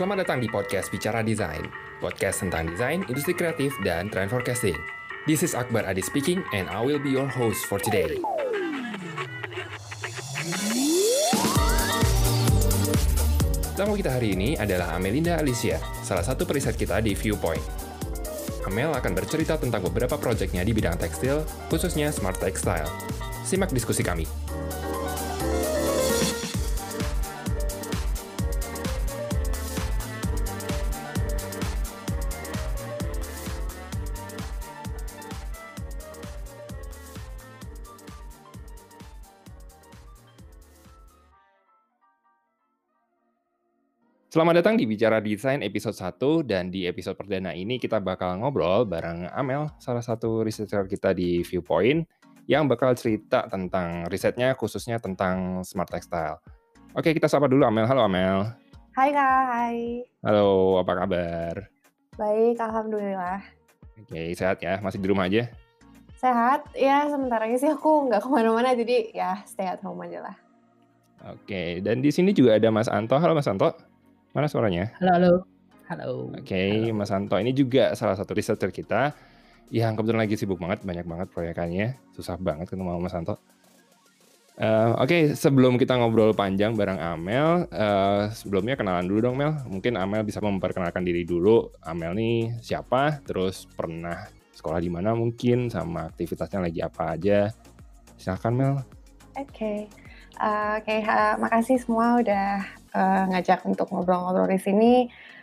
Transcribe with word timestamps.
Selamat 0.00 0.24
datang 0.24 0.40
di 0.40 0.48
podcast 0.48 0.88
Bicara 0.88 1.20
Desain, 1.20 1.60
podcast 2.00 2.40
tentang 2.40 2.72
desain, 2.72 3.04
industri 3.04 3.36
kreatif, 3.36 3.76
dan 3.84 4.08
trend 4.08 4.32
forecasting. 4.32 4.80
This 5.28 5.44
is 5.44 5.52
Akbar 5.52 5.84
Adi 5.84 6.00
speaking, 6.00 6.40
and 6.56 6.72
I 6.72 6.80
will 6.80 6.96
be 6.96 7.12
your 7.12 7.28
host 7.28 7.68
for 7.68 7.76
today. 7.76 8.16
Tamu 13.76 13.92
kita 14.00 14.16
hari 14.16 14.32
ini 14.32 14.56
adalah 14.56 14.96
Amelinda 14.96 15.36
Alicia, 15.36 15.76
salah 16.00 16.24
satu 16.24 16.48
periset 16.48 16.80
kita 16.80 17.04
di 17.04 17.12
Viewpoint. 17.12 17.60
Amel 18.72 18.96
akan 18.96 19.12
bercerita 19.12 19.60
tentang 19.60 19.84
beberapa 19.84 20.16
proyeknya 20.16 20.64
di 20.64 20.72
bidang 20.72 20.96
tekstil, 20.96 21.44
khususnya 21.68 22.08
Smart 22.08 22.40
Textile. 22.40 22.88
Simak 23.44 23.68
diskusi 23.76 24.00
kami. 24.00 24.24
Selamat 44.30 44.62
datang 44.62 44.78
di 44.78 44.86
Bicara 44.86 45.18
Desain 45.18 45.58
episode 45.58 45.98
1 45.98 46.46
dan 46.46 46.70
di 46.70 46.86
episode 46.86 47.18
perdana 47.18 47.50
ini 47.50 47.82
kita 47.82 47.98
bakal 47.98 48.38
ngobrol 48.38 48.86
bareng 48.86 49.26
Amel, 49.34 49.66
salah 49.82 50.06
satu 50.06 50.46
researcher 50.46 50.86
kita 50.86 51.10
di 51.10 51.42
Viewpoint 51.42 52.06
yang 52.46 52.70
bakal 52.70 52.94
cerita 52.94 53.50
tentang 53.50 54.06
risetnya 54.06 54.54
khususnya 54.54 55.02
tentang 55.02 55.66
smart 55.66 55.90
textile. 55.90 56.38
Oke, 56.94 57.10
kita 57.10 57.26
sapa 57.26 57.50
dulu 57.50 57.66
Amel. 57.66 57.90
Halo 57.90 58.06
Amel. 58.06 58.54
Hai 58.94 59.10
Kak, 59.10 59.42
hai. 59.50 60.06
Halo, 60.22 60.78
apa 60.78 60.92
kabar? 60.94 61.66
Baik, 62.14 62.54
Alhamdulillah. 62.62 63.42
Oke, 63.98 64.30
sehat 64.38 64.62
ya? 64.62 64.78
Masih 64.78 65.02
di 65.02 65.10
rumah 65.10 65.26
aja? 65.26 65.50
Sehat, 66.14 66.70
ya 66.78 67.02
sementara 67.10 67.50
ini 67.50 67.58
sih 67.58 67.66
aku 67.66 68.06
nggak 68.06 68.22
ke 68.22 68.28
mana-mana, 68.30 68.78
jadi 68.78 69.10
ya 69.10 69.42
stay 69.42 69.66
at 69.66 69.82
home 69.82 70.06
aja 70.06 70.22
lah. 70.22 70.36
Oke, 71.34 71.82
dan 71.82 71.98
di 71.98 72.14
sini 72.14 72.30
juga 72.30 72.54
ada 72.54 72.70
Mas 72.70 72.86
Anto. 72.86 73.18
Halo 73.18 73.34
Mas 73.34 73.50
Anto. 73.50 73.89
Mana 74.30 74.46
suaranya? 74.46 74.94
Halo, 75.02 75.10
halo. 75.18 75.32
Halo. 75.90 76.10
Oke, 76.38 76.54
okay, 76.54 76.94
Mas 76.94 77.10
Anto 77.10 77.34
ini 77.42 77.50
juga 77.50 77.98
salah 77.98 78.14
satu 78.14 78.30
researcher 78.30 78.70
kita 78.70 79.10
yang 79.74 79.98
kebetulan 79.98 80.22
lagi 80.22 80.38
sibuk 80.38 80.62
banget, 80.62 80.86
banyak 80.86 81.02
banget 81.02 81.34
proyekannya. 81.34 81.98
Susah 82.14 82.38
banget 82.38 82.70
ketemu 82.70 82.94
sama 82.94 83.02
Mas 83.02 83.16
Anto. 83.18 83.34
Uh, 84.54 84.94
Oke, 85.02 85.10
okay, 85.10 85.22
sebelum 85.34 85.74
kita 85.82 85.98
ngobrol 85.98 86.30
panjang 86.30 86.78
bareng 86.78 87.02
Amel, 87.02 87.66
uh, 87.74 88.30
sebelumnya 88.30 88.78
kenalan 88.78 89.10
dulu 89.10 89.18
dong 89.18 89.34
Mel. 89.34 89.50
Mungkin 89.66 89.98
Amel 89.98 90.22
bisa 90.22 90.38
memperkenalkan 90.38 91.02
diri 91.02 91.26
dulu. 91.26 91.66
Amel 91.82 92.14
nih 92.14 92.62
siapa? 92.62 93.18
Terus 93.26 93.66
pernah 93.66 94.30
sekolah 94.54 94.78
di 94.78 94.94
mana 94.94 95.10
mungkin, 95.18 95.74
sama 95.74 96.06
aktivitasnya 96.06 96.70
lagi 96.70 96.78
apa 96.78 97.18
aja. 97.18 97.50
Silahkan 98.14 98.54
Mel. 98.54 98.78
Oke, 99.34 99.50
okay. 99.50 99.78
uh, 100.38 100.78
oke, 100.78 100.86
okay, 100.86 101.02
uh, 101.02 101.34
makasih 101.34 101.82
semua 101.82 102.22
udah 102.22 102.78
uh, 102.94 103.24
ngajak 103.30 103.62
untuk 103.66 103.90
ngobrol-ngobrol 103.90 104.50
di 104.50 104.60
sini. 104.60 104.94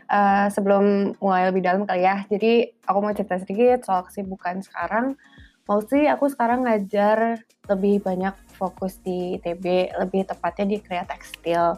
Uh, 0.08 0.48
sebelum 0.48 1.20
mulai 1.20 1.52
lebih 1.52 1.68
dalam 1.68 1.84
kali 1.84 2.08
ya, 2.08 2.24
jadi 2.32 2.72
aku 2.88 2.98
mau 3.04 3.12
cerita 3.12 3.44
sedikit 3.44 3.84
soal 3.84 4.08
kesibukan 4.08 4.64
sekarang. 4.64 5.20
Mostly 5.68 6.08
aku 6.08 6.32
sekarang 6.32 6.64
ngajar 6.64 7.44
lebih 7.68 8.00
banyak 8.00 8.32
fokus 8.56 9.04
di 9.04 9.36
ITB, 9.36 9.92
lebih 10.00 10.24
tepatnya 10.24 10.64
di 10.64 10.78
Kreat 10.80 11.12
Tekstil. 11.12 11.76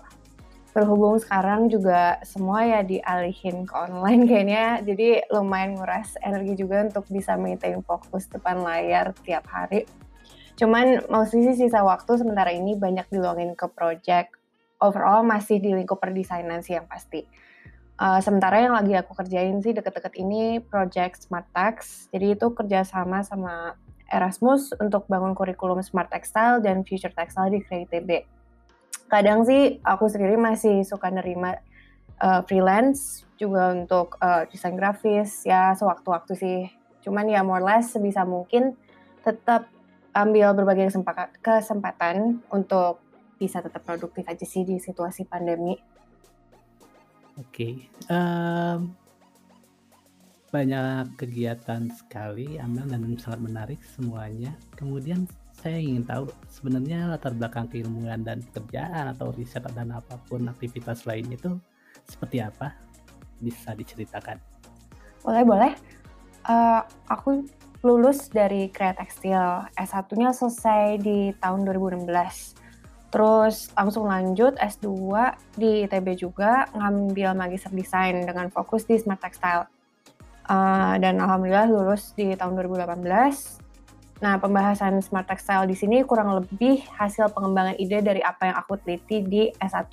Berhubung 0.77 1.17
sekarang 1.17 1.73
juga 1.73 2.21
semua 2.21 2.61
ya 2.69 2.85
dialihin 2.85 3.65
ke 3.65 3.73
online 3.73 4.25
kayaknya, 4.29 4.85
jadi 4.85 5.25
lumayan 5.33 5.73
nguras 5.73 6.13
energi 6.21 6.53
juga 6.61 6.85
untuk 6.85 7.09
bisa 7.09 7.33
maintain 7.33 7.81
fokus 7.81 8.29
depan 8.29 8.61
layar 8.61 9.09
tiap 9.25 9.49
hari. 9.49 9.89
Cuman 10.59 11.09
mostly 11.09 11.49
sih 11.49 11.65
sisa 11.65 11.81
waktu 11.81 12.19
sementara 12.21 12.53
ini 12.53 12.77
banyak 12.77 13.09
diluangin 13.09 13.57
ke 13.57 13.65
project 13.73 14.37
overall 14.79 15.21
masih 15.21 15.59
di 15.59 15.75
lingkup 15.75 15.99
perdesainan 15.99 16.63
sih 16.63 16.75
yang 16.79 16.87
pasti. 16.87 17.27
Uh, 17.99 18.23
sementara 18.23 18.63
yang 18.63 18.71
lagi 18.71 18.95
aku 18.95 19.11
kerjain 19.11 19.59
sih 19.59 19.75
deket-deket 19.75 20.15
ini 20.15 20.63
project 20.63 21.27
Smart 21.27 21.47
Tax. 21.51 22.07
Jadi 22.15 22.39
itu 22.39 22.47
kerjasama 22.55 23.27
sama 23.27 23.75
Erasmus 24.07 24.71
untuk 24.79 25.05
bangun 25.11 25.35
kurikulum 25.35 25.83
Smart 25.83 26.07
Textile 26.07 26.63
dan 26.63 26.87
Future 26.87 27.11
Textile 27.11 27.51
di 27.51 27.59
KITB. 27.59 28.23
Kadang 29.11 29.43
sih 29.43 29.83
aku 29.83 30.07
sendiri 30.07 30.39
masih 30.39 30.87
suka 30.87 31.11
nerima 31.11 31.59
uh, 32.23 32.39
freelance 32.47 33.27
juga 33.35 33.75
untuk 33.75 34.15
uh, 34.23 34.47
desain 34.47 34.79
grafis 34.79 35.43
ya 35.43 35.75
sewaktu-waktu 35.75 36.33
sih. 36.39 36.59
Cuman 37.03 37.27
ya 37.27 37.43
more 37.43 37.59
or 37.59 37.67
less 37.67 37.91
sebisa 37.91 38.23
mungkin 38.23 38.79
tetap 39.27 39.67
ambil 40.15 40.55
berbagai 40.55 40.95
kesempatan 41.43 42.43
untuk 42.47 43.03
bisa 43.39 43.63
tetap 43.63 43.87
produktif 43.87 44.27
aja 44.27 44.43
sih 44.43 44.67
di 44.67 44.75
situasi 44.77 45.23
pandemi. 45.23 45.79
Oke, 47.39 47.47
okay. 47.47 47.73
um, 48.11 48.91
banyak 50.51 51.15
kegiatan 51.15 51.87
sekali, 51.95 52.59
Amel 52.59 52.91
dan 52.91 53.15
sangat 53.15 53.39
menarik 53.39 53.79
semuanya. 53.95 54.51
Kemudian 54.75 55.23
saya 55.55 55.79
ingin 55.79 56.03
tahu 56.03 56.27
sebenarnya 56.51 57.15
latar 57.15 57.31
belakang 57.31 57.71
keilmuan 57.71 58.27
dan 58.27 58.43
pekerjaan 58.43 59.15
atau 59.15 59.31
riset 59.31 59.63
dan 59.71 59.95
apa 59.95 60.19
pun 60.27 60.51
aktivitas 60.51 61.07
lain 61.07 61.31
itu 61.31 61.55
seperti 62.11 62.43
apa? 62.43 62.75
Bisa 63.39 63.71
diceritakan? 63.71 64.35
Boleh, 65.23 65.43
boleh. 65.47 65.71
Uh, 66.43 66.83
aku 67.07 67.47
lulus 67.87 68.27
dari 68.27 68.67
Kreat 68.67 68.99
Tekstil. 68.99 69.71
S1-nya 69.79 70.35
selesai 70.35 70.99
di 70.99 71.31
tahun 71.39 71.63
2016 71.63 72.58
Terus 73.09 73.73
langsung 73.73 74.05
lanjut 74.05 74.53
S2 74.61 74.87
di 75.57 75.85
ITB 75.89 76.13
juga 76.13 76.69
ngambil 76.77 77.33
magister 77.33 77.73
desain 77.73 78.13
dengan 78.21 78.53
fokus 78.53 78.85
di 78.85 79.01
smart 79.01 79.21
textile. 79.21 79.65
Uh, 80.49 80.97
dan 80.97 81.21
alhamdulillah 81.21 81.69
lulus 81.69 82.13
di 82.17 82.33
tahun 82.33 82.57
2018. 82.57 83.61
Nah, 84.19 84.35
pembahasan 84.37 84.99
smart 84.99 85.29
textile 85.29 85.65
di 85.65 85.77
sini 85.77 86.03
kurang 86.03 86.33
lebih 86.37 86.83
hasil 86.97 87.31
pengembangan 87.33 87.77
ide 87.79 88.01
dari 88.03 88.21
apa 88.21 88.51
yang 88.51 88.57
aku 88.57 88.77
teliti 88.81 89.25
di 89.25 89.43
S1. 89.57 89.89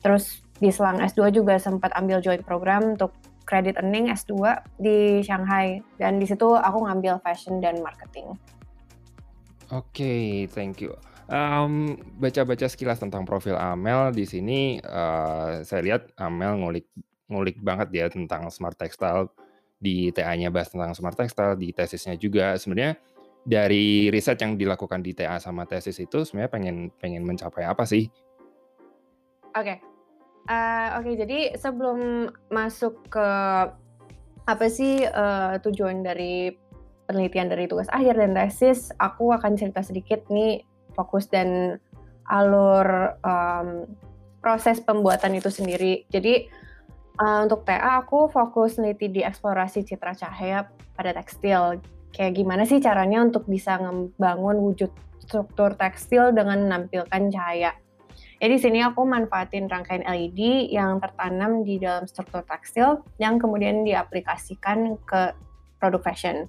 Terus 0.00 0.40
di 0.56 0.72
selang 0.72 1.02
S2 1.02 1.34
juga 1.34 1.60
sempat 1.60 1.92
ambil 1.94 2.24
joint 2.24 2.42
program 2.42 2.96
untuk 2.96 3.12
credit 3.46 3.78
earning 3.78 4.10
S2 4.10 4.34
di 4.80 5.22
Shanghai 5.22 5.78
dan 6.00 6.18
di 6.18 6.26
situ 6.26 6.56
aku 6.56 6.88
ngambil 6.88 7.22
fashion 7.22 7.62
dan 7.62 7.78
marketing. 7.84 8.34
Oke, 9.70 10.02
okay, 10.02 10.26
thank 10.50 10.82
you. 10.82 10.94
Um, 11.26 11.98
baca-baca 12.22 12.70
sekilas 12.70 13.02
tentang 13.02 13.26
profil 13.26 13.58
Amel 13.58 14.14
di 14.14 14.22
sini, 14.22 14.78
uh, 14.78 15.58
saya 15.66 15.82
lihat 15.82 16.14
Amel 16.22 16.62
ngulik 16.62 16.86
ngulik 17.26 17.58
banget 17.58 17.88
ya 17.90 18.06
tentang 18.06 18.46
smart 18.54 18.78
textile, 18.78 19.26
di 19.82 20.14
TA-nya 20.14 20.54
bahas 20.54 20.70
tentang 20.70 20.94
smart 20.94 21.18
textile, 21.18 21.58
di 21.58 21.74
tesisnya 21.74 22.14
juga. 22.14 22.54
Sebenarnya 22.54 22.94
dari 23.42 24.06
riset 24.06 24.38
yang 24.38 24.54
dilakukan 24.54 25.02
di 25.02 25.18
TA 25.18 25.42
sama 25.42 25.66
tesis 25.66 25.98
itu 25.98 26.22
sebenarnya 26.22 26.50
pengen 26.50 26.76
pengen 26.94 27.26
mencapai 27.26 27.66
apa 27.66 27.82
sih? 27.82 28.06
Oke. 29.58 29.82
Uh, 30.46 31.02
oke, 31.02 31.10
jadi 31.18 31.58
sebelum 31.58 32.30
masuk 32.54 33.02
ke 33.10 33.28
apa 34.46 34.66
sih, 34.70 35.02
uh, 35.02 35.58
tujuan 35.58 36.06
dari 36.06 36.54
penelitian 37.10 37.50
dari 37.50 37.66
tugas 37.66 37.90
akhir 37.90 38.14
dan 38.14 38.30
tesis, 38.30 38.94
aku 39.02 39.34
akan 39.34 39.58
cerita 39.58 39.82
sedikit 39.82 40.22
nih 40.30 40.62
fokus 40.96 41.28
dan 41.28 41.76
alur 42.26 43.14
um, 43.22 43.84
proses 44.40 44.80
pembuatan 44.80 45.36
itu 45.36 45.52
sendiri. 45.52 46.08
Jadi 46.08 46.48
uh, 47.20 47.44
untuk 47.44 47.62
TA 47.68 48.00
aku 48.00 48.32
fokus 48.32 48.80
neliti 48.80 49.12
di 49.12 49.20
eksplorasi 49.22 49.84
citra 49.84 50.16
cahaya 50.16 50.66
pada 50.96 51.12
tekstil. 51.12 51.78
Kayak 52.10 52.32
gimana 52.40 52.64
sih 52.64 52.80
caranya 52.80 53.20
untuk 53.20 53.44
bisa 53.44 53.76
membangun 53.76 54.56
wujud 54.64 54.88
struktur 55.20 55.76
tekstil 55.76 56.32
dengan 56.32 56.64
menampilkan 56.64 57.28
cahaya. 57.28 57.76
Jadi 58.36 58.52
di 58.52 58.60
sini 58.60 58.78
aku 58.84 59.04
manfaatin 59.04 59.68
rangkaian 59.68 60.04
LED 60.04 60.72
yang 60.72 61.00
tertanam 61.00 61.64
di 61.64 61.80
dalam 61.80 62.04
struktur 62.04 62.44
tekstil 62.44 63.00
yang 63.16 63.40
kemudian 63.40 63.84
diaplikasikan 63.84 65.00
ke 65.08 65.32
produk 65.80 66.00
fashion 66.04 66.48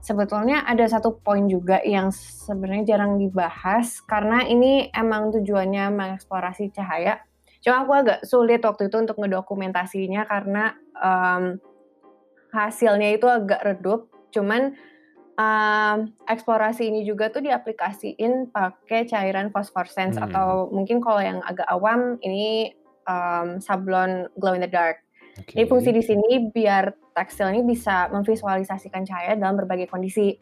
sebetulnya 0.00 0.64
ada 0.64 0.88
satu 0.88 1.20
poin 1.20 1.46
juga 1.46 1.80
yang 1.84 2.12
sebenarnya 2.12 2.96
jarang 2.96 3.20
dibahas 3.20 4.00
karena 4.04 4.44
ini 4.48 4.88
emang 4.92 5.32
tujuannya 5.32 5.92
mengeksplorasi 5.92 6.72
cahaya. 6.72 7.20
Cuma 7.60 7.84
aku 7.84 7.92
agak 7.92 8.18
sulit 8.24 8.64
waktu 8.64 8.88
itu 8.88 8.96
untuk 8.96 9.20
ngedokumentasinya 9.20 10.24
karena 10.24 10.72
um, 10.96 11.60
hasilnya 12.50 13.14
itu 13.14 13.28
agak 13.28 13.60
redup. 13.60 14.08
Cuman 14.32 14.72
um, 15.36 15.98
eksplorasi 16.24 16.88
ini 16.88 17.04
juga 17.04 17.28
tuh 17.28 17.44
diaplikasiin 17.44 18.48
pakai 18.48 19.04
cairan 19.04 19.52
fosforescens 19.52 20.16
hmm. 20.16 20.26
atau 20.30 20.72
mungkin 20.72 21.04
kalau 21.04 21.20
yang 21.20 21.44
agak 21.44 21.68
awam 21.68 22.16
ini 22.24 22.72
um, 23.04 23.60
sablon 23.60 24.28
glow 24.40 24.56
in 24.56 24.64
the 24.64 24.70
dark. 24.70 25.04
Oke. 25.38 25.54
Jadi 25.54 25.66
fungsi 25.70 25.90
di 25.94 26.02
sini 26.02 26.30
biar 26.50 27.14
tekstil 27.14 27.54
ini 27.54 27.62
bisa 27.62 28.10
memvisualisasikan 28.10 29.06
cahaya 29.06 29.38
dalam 29.38 29.54
berbagai 29.54 29.86
kondisi. 29.86 30.34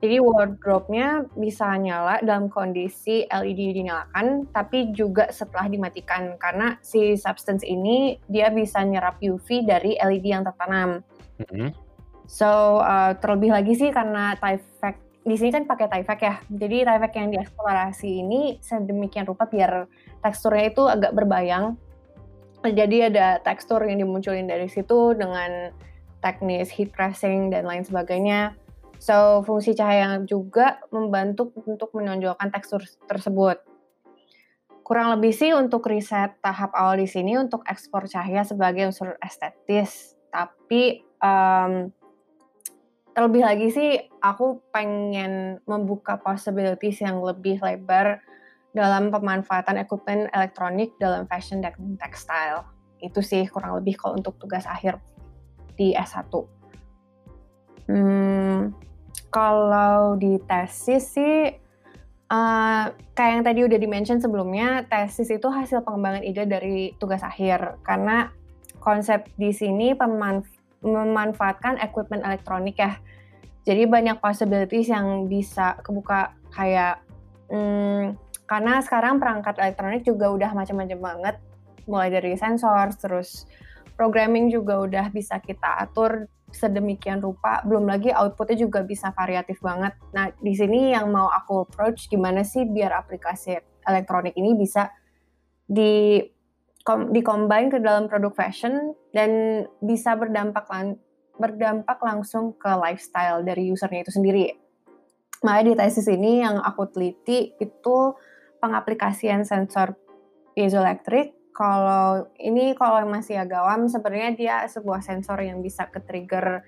Jadi 0.00 0.16
wardrobe-nya 0.16 1.28
bisa 1.36 1.76
nyala 1.76 2.24
dalam 2.24 2.48
kondisi 2.48 3.28
LED 3.28 3.84
dinyalakan, 3.84 4.48
tapi 4.48 4.96
juga 4.96 5.28
setelah 5.28 5.68
dimatikan 5.68 6.40
karena 6.40 6.80
si 6.80 7.20
substance 7.20 7.60
ini 7.68 8.16
dia 8.24 8.48
bisa 8.48 8.80
nyerap 8.80 9.20
UV 9.20 9.68
dari 9.68 10.00
LED 10.00 10.24
yang 10.32 10.48
tertanam. 10.48 11.04
Mhm. 11.36 11.76
So 12.24 12.80
uh, 12.80 13.12
terlebih 13.20 13.52
lagi 13.52 13.76
sih 13.76 13.92
karena 13.92 14.38
Tyvek 14.40 14.96
di 15.20 15.36
sini 15.36 15.50
kan 15.52 15.68
pakai 15.68 15.86
Tyvek 15.92 16.20
ya. 16.24 16.34
Jadi 16.48 16.76
Tyvek 16.88 17.12
yang 17.20 17.28
dieksplorasi 17.36 18.10
ini 18.24 18.40
sedemikian 18.64 19.28
rupa 19.28 19.44
biar 19.50 19.84
teksturnya 20.24 20.72
itu 20.72 20.88
agak 20.88 21.12
berbayang. 21.12 21.76
Jadi 22.60 23.08
ada 23.08 23.40
tekstur 23.40 23.80
yang 23.88 24.04
dimunculin 24.04 24.44
dari 24.44 24.68
situ 24.68 25.16
dengan 25.16 25.72
teknis 26.20 26.68
heat 26.68 26.92
pressing 26.92 27.48
dan 27.48 27.64
lain 27.64 27.88
sebagainya. 27.88 28.52
So, 29.00 29.40
fungsi 29.48 29.72
cahaya 29.72 30.20
juga 30.28 30.76
membantu 30.92 31.56
untuk 31.64 31.96
menonjolkan 31.96 32.52
tekstur 32.52 32.84
tersebut. 33.08 33.64
Kurang 34.84 35.16
lebih 35.16 35.32
sih 35.32 35.56
untuk 35.56 35.88
riset 35.88 36.36
tahap 36.44 36.76
awal 36.76 37.00
di 37.00 37.08
sini 37.08 37.40
untuk 37.40 37.64
ekspor 37.64 38.04
cahaya 38.04 38.44
sebagai 38.44 38.92
unsur 38.92 39.16
estetis. 39.24 40.20
Tapi 40.28 41.00
um, 41.16 41.88
terlebih 43.16 43.40
lagi 43.40 43.68
sih 43.72 43.96
aku 44.20 44.60
pengen 44.68 45.64
membuka 45.64 46.20
possibilities 46.20 47.00
yang 47.00 47.24
lebih 47.24 47.56
lebar 47.64 48.20
dalam 48.70 49.10
pemanfaatan 49.10 49.82
equipment 49.82 50.30
elektronik 50.30 50.94
dalam 51.02 51.26
fashion 51.26 51.58
dan 51.62 51.74
textile. 51.98 52.62
Itu 53.02 53.24
sih 53.24 53.48
kurang 53.48 53.80
lebih 53.82 53.98
kalau 53.98 54.20
untuk 54.20 54.36
tugas 54.38 54.68
akhir 54.68 55.00
di 55.74 55.96
S1. 55.96 56.30
Hmm, 57.90 58.70
kalau 59.32 60.14
di 60.14 60.38
tesis 60.46 61.16
sih, 61.16 61.50
uh, 62.30 62.84
kayak 63.16 63.32
yang 63.34 63.44
tadi 63.44 63.60
udah 63.66 63.78
di-mention 63.80 64.22
sebelumnya, 64.22 64.86
tesis 64.86 65.26
itu 65.32 65.48
hasil 65.50 65.82
pengembangan 65.82 66.22
ide 66.22 66.46
dari 66.46 66.94
tugas 67.02 67.24
akhir. 67.26 67.82
Karena 67.82 68.30
konsep 68.78 69.26
di 69.34 69.50
sini 69.50 69.96
pemanf 69.96 70.46
memanfaatkan 70.80 71.76
equipment 71.82 72.24
elektronik 72.24 72.78
ya. 72.78 72.96
Jadi 73.68 73.84
banyak 73.84 74.22
possibilities 74.24 74.88
yang 74.88 75.28
bisa 75.28 75.76
kebuka 75.84 76.32
kayak, 76.54 77.04
hmm, 77.52 78.16
karena 78.50 78.82
sekarang 78.82 79.22
perangkat 79.22 79.62
elektronik 79.62 80.02
juga 80.02 80.26
udah 80.34 80.50
macam-macam 80.58 80.98
banget, 80.98 81.36
mulai 81.86 82.10
dari 82.10 82.34
sensor, 82.34 82.90
terus 82.98 83.46
programming 83.94 84.50
juga 84.50 84.82
udah 84.82 85.06
bisa 85.14 85.38
kita 85.38 85.86
atur 85.86 86.26
sedemikian 86.50 87.22
rupa, 87.22 87.62
belum 87.62 87.86
lagi 87.86 88.10
outputnya 88.10 88.58
juga 88.66 88.82
bisa 88.82 89.14
variatif 89.14 89.62
banget. 89.62 89.94
Nah, 90.10 90.34
di 90.34 90.50
sini 90.58 90.90
yang 90.90 91.14
mau 91.14 91.30
aku 91.30 91.62
approach 91.62 92.10
gimana 92.10 92.42
sih 92.42 92.66
biar 92.66 92.90
aplikasi 92.90 93.54
elektronik 93.86 94.34
ini 94.34 94.58
bisa 94.58 94.90
di 95.70 96.18
kom, 96.82 97.14
combine 97.14 97.70
ke 97.70 97.78
dalam 97.78 98.10
produk 98.10 98.34
fashion 98.34 98.98
dan 99.14 99.62
bisa 99.78 100.18
berdampak 100.18 100.66
lang, 100.74 100.98
berdampak 101.38 102.02
langsung 102.02 102.58
ke 102.58 102.66
lifestyle 102.74 103.46
dari 103.46 103.70
usernya 103.70 104.02
itu 104.02 104.10
sendiri. 104.10 104.58
Makanya 105.46 105.64
di 105.70 105.74
tesis 105.78 106.10
ini 106.10 106.42
yang 106.42 106.58
aku 106.58 106.90
teliti 106.90 107.54
itu 107.62 107.96
pengaplikasian 108.60 109.42
sensor 109.48 109.96
piezoelektrik 110.54 111.40
kalau 111.50 112.30
ini 112.40 112.72
kalau 112.72 113.04
masih 113.04 113.42
agak 113.42 113.60
awam 113.60 113.84
sebenarnya 113.90 114.30
dia 114.32 114.56
sebuah 114.70 115.04
sensor 115.04 115.42
yang 115.42 115.60
bisa 115.60 115.90
ke-trigger 115.90 116.64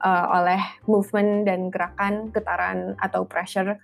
uh, 0.00 0.26
oleh 0.40 0.60
movement 0.88 1.44
dan 1.44 1.68
gerakan, 1.68 2.32
getaran 2.32 2.96
atau 3.02 3.28
pressure 3.28 3.76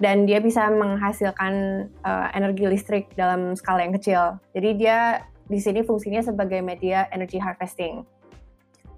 dan 0.00 0.24
dia 0.24 0.40
bisa 0.40 0.66
menghasilkan 0.72 1.86
uh, 2.02 2.26
energi 2.32 2.66
listrik 2.66 3.12
dalam 3.14 3.54
skala 3.54 3.84
yang 3.84 3.94
kecil. 3.94 4.40
Jadi 4.56 4.70
dia 4.80 5.28
di 5.46 5.60
sini 5.60 5.84
fungsinya 5.84 6.24
sebagai 6.24 6.64
media 6.64 7.06
energy 7.12 7.36
harvesting. 7.36 8.02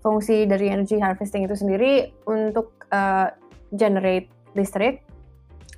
Fungsi 0.01 0.47
dari 0.47 0.71
energy 0.71 1.01
harvesting 1.01 1.49
itu 1.49 1.57
sendiri 1.59 2.13
untuk 2.29 2.87
uh, 2.93 3.33
generate 3.75 4.31
listrik 4.55 5.03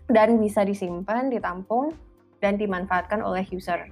dan 0.07 0.39
bisa 0.39 0.63
disimpan, 0.63 1.33
ditampung 1.33 1.95
dan 2.41 2.61
dimanfaatkan 2.61 3.25
oleh 3.25 3.44
user 3.50 3.88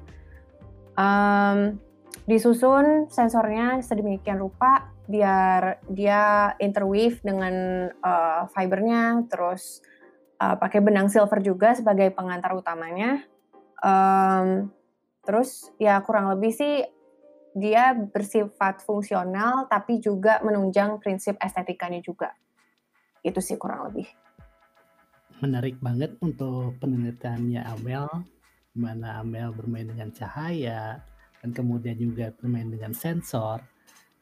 um, 0.98 1.78
disusun 2.24 3.10
sensornya 3.10 3.82
sedemikian 3.84 4.40
rupa 4.40 4.94
biar 5.04 5.84
dia 5.92 6.54
interweave 6.56 7.20
dengan 7.20 7.86
uh, 8.00 8.48
fibernya, 8.56 9.20
terus 9.28 9.84
uh, 10.40 10.56
pakai 10.56 10.80
benang 10.80 11.12
silver 11.12 11.44
juga 11.44 11.76
sebagai 11.76 12.08
pengantar 12.16 12.56
utamanya. 12.56 13.20
Um, 13.84 14.72
terus 15.20 15.68
ya 15.76 16.00
kurang 16.00 16.32
lebih 16.32 16.56
sih 16.56 16.88
dia 17.52 17.92
bersifat 17.92 18.80
fungsional 18.80 19.68
tapi 19.68 20.00
juga 20.00 20.40
menunjang 20.40 20.96
prinsip 21.04 21.36
estetikanya 21.36 22.00
juga. 22.00 22.32
Itu 23.20 23.44
sih 23.44 23.60
kurang 23.60 23.92
lebih. 23.92 24.08
Menarik 25.44 25.76
banget 25.84 26.16
untuk 26.24 26.80
penelitiannya 26.80 27.60
Amel 27.60 28.08
mana 28.74 29.22
Amel 29.22 29.54
bermain 29.54 29.86
dengan 29.86 30.10
cahaya 30.10 30.98
dan 31.40 31.50
kemudian 31.54 31.94
juga 31.94 32.34
bermain 32.34 32.66
dengan 32.66 32.90
sensor. 32.90 33.62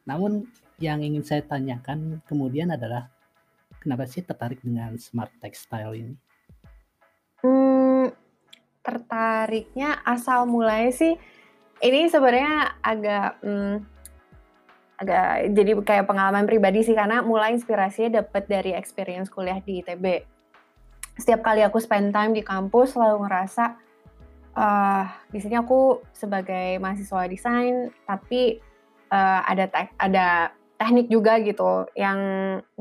Namun 0.05 0.45
yang 0.77 1.01
ingin 1.01 1.25
saya 1.25 1.41
tanyakan 1.41 2.21
kemudian 2.29 2.69
adalah 2.69 3.09
kenapa 3.81 4.05
sih 4.05 4.21
tertarik 4.21 4.61
dengan 4.61 4.95
smart 5.01 5.33
textile 5.41 5.93
ini? 5.97 6.15
Hmm, 7.43 8.13
tertariknya 8.85 9.99
asal 10.05 10.45
mulai 10.45 10.93
sih 10.93 11.17
ini 11.83 12.07
sebenarnya 12.07 12.79
agak 12.79 13.43
hmm, 13.43 13.75
agak 15.03 15.27
jadi 15.51 15.71
kayak 15.83 16.05
pengalaman 16.07 16.47
pribadi 16.47 16.85
sih 16.85 16.95
karena 16.95 17.19
mulai 17.19 17.51
inspirasinya 17.57 18.23
dapat 18.23 18.47
dari 18.47 18.71
experience 18.71 19.27
kuliah 19.27 19.59
di 19.59 19.83
ITB. 19.83 20.05
Setiap 21.19 21.43
kali 21.43 21.61
aku 21.61 21.77
spend 21.83 22.15
time 22.15 22.31
di 22.31 22.41
kampus 22.41 22.95
selalu 22.95 23.27
ngerasa 23.27 23.75
uh, 24.57 25.05
di 25.29 25.39
sini 25.41 25.57
aku 25.59 26.01
sebagai 26.13 26.77
mahasiswa 26.79 27.29
desain, 27.29 27.89
tapi 28.05 28.57
uh, 29.11 29.41
ada 29.45 29.65
te 29.69 29.81
ada 29.97 30.27
teknik 30.77 31.07
juga 31.09 31.37
gitu 31.41 31.87
yang 31.93 32.19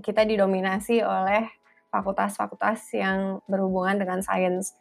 kita 0.01 0.25
didominasi 0.25 1.05
oleh 1.05 1.49
fakultas-fakultas 1.93 2.89
yang 2.97 3.45
berhubungan 3.45 4.01
dengan 4.01 4.25
sains. 4.25 4.73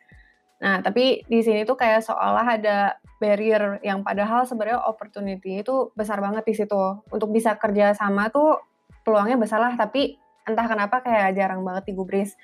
Nah, 0.62 0.80
tapi 0.80 1.26
di 1.26 1.42
sini 1.42 1.66
tuh 1.66 1.76
kayak 1.76 2.06
seolah 2.06 2.62
ada 2.62 2.96
barrier 3.18 3.82
yang 3.82 4.06
padahal 4.06 4.46
sebenarnya 4.46 4.86
opportunity 4.86 5.66
itu 5.66 5.90
besar 5.98 6.22
banget 6.22 6.46
di 6.46 6.54
situ. 6.54 7.02
Untuk 7.10 7.34
bisa 7.34 7.58
kerja 7.58 7.98
sama 7.98 8.30
tuh 8.30 8.62
peluangnya 9.02 9.42
besar 9.42 9.58
lah, 9.58 9.74
tapi 9.74 10.16
entah 10.46 10.66
kenapa 10.70 11.02
kayak 11.02 11.34
jarang 11.34 11.66
banget 11.66 11.92
digubris. 11.92 12.38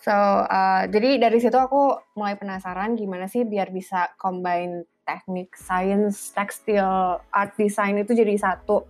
So, 0.00 0.12
uh, 0.12 0.84
jadi 0.90 1.16
dari 1.16 1.38
situ 1.40 1.56
aku 1.56 1.96
mulai 2.18 2.36
penasaran 2.36 2.98
gimana 2.98 3.24
sih 3.30 3.46
biar 3.46 3.72
bisa 3.72 4.12
combine 4.20 4.84
teknik, 5.04 5.56
science, 5.56 6.32
tekstil, 6.32 7.20
art 7.32 7.52
design 7.56 8.00
itu 8.00 8.12
jadi 8.12 8.36
satu. 8.36 8.84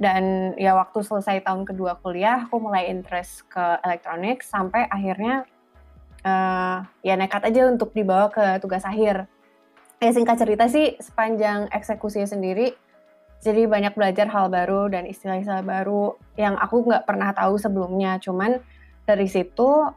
Dan 0.00 0.54
ya 0.56 0.72
waktu 0.72 1.04
selesai 1.04 1.44
tahun 1.44 1.68
kedua 1.68 2.00
kuliah, 2.00 2.48
aku 2.48 2.56
mulai 2.56 2.88
interest 2.88 3.44
ke 3.52 3.60
elektronik 3.84 4.40
sampai 4.40 4.88
akhirnya 4.88 5.44
uh, 6.24 6.86
ya 7.04 7.14
nekat 7.20 7.44
aja 7.52 7.68
untuk 7.68 7.92
dibawa 7.92 8.32
ke 8.32 8.60
tugas 8.64 8.86
akhir. 8.86 9.28
Ya 10.00 10.10
singkat 10.16 10.40
cerita 10.40 10.64
sih 10.72 10.96
sepanjang 10.96 11.68
eksekusinya 11.68 12.24
sendiri, 12.24 12.72
jadi 13.40 13.64
banyak 13.64 13.96
belajar 13.96 14.28
hal 14.28 14.52
baru 14.52 14.92
dan 14.92 15.08
istilah-istilah 15.08 15.64
baru 15.64 16.16
yang 16.36 16.60
aku 16.60 16.84
nggak 16.84 17.04
pernah 17.08 17.32
tahu 17.32 17.56
sebelumnya. 17.56 18.20
Cuman 18.20 18.60
dari 19.08 19.28
situ 19.28 19.88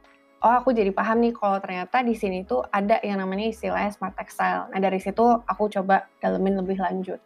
oh 0.43 0.53
aku 0.59 0.75
jadi 0.75 0.91
paham 0.91 1.23
nih 1.23 1.33
kalau 1.33 1.57
ternyata 1.63 2.03
di 2.03 2.13
sini 2.13 2.43
tuh 2.43 2.67
ada 2.67 2.99
yang 2.99 3.23
namanya 3.23 3.49
istilahnya 3.49 3.95
smart 3.95 4.13
textile. 4.19 4.67
Nah 4.69 4.79
dari 4.83 4.99
situ 4.99 5.23
aku 5.23 5.71
coba 5.71 6.11
dalemin 6.19 6.59
lebih 6.59 6.83
lanjut. 6.83 7.19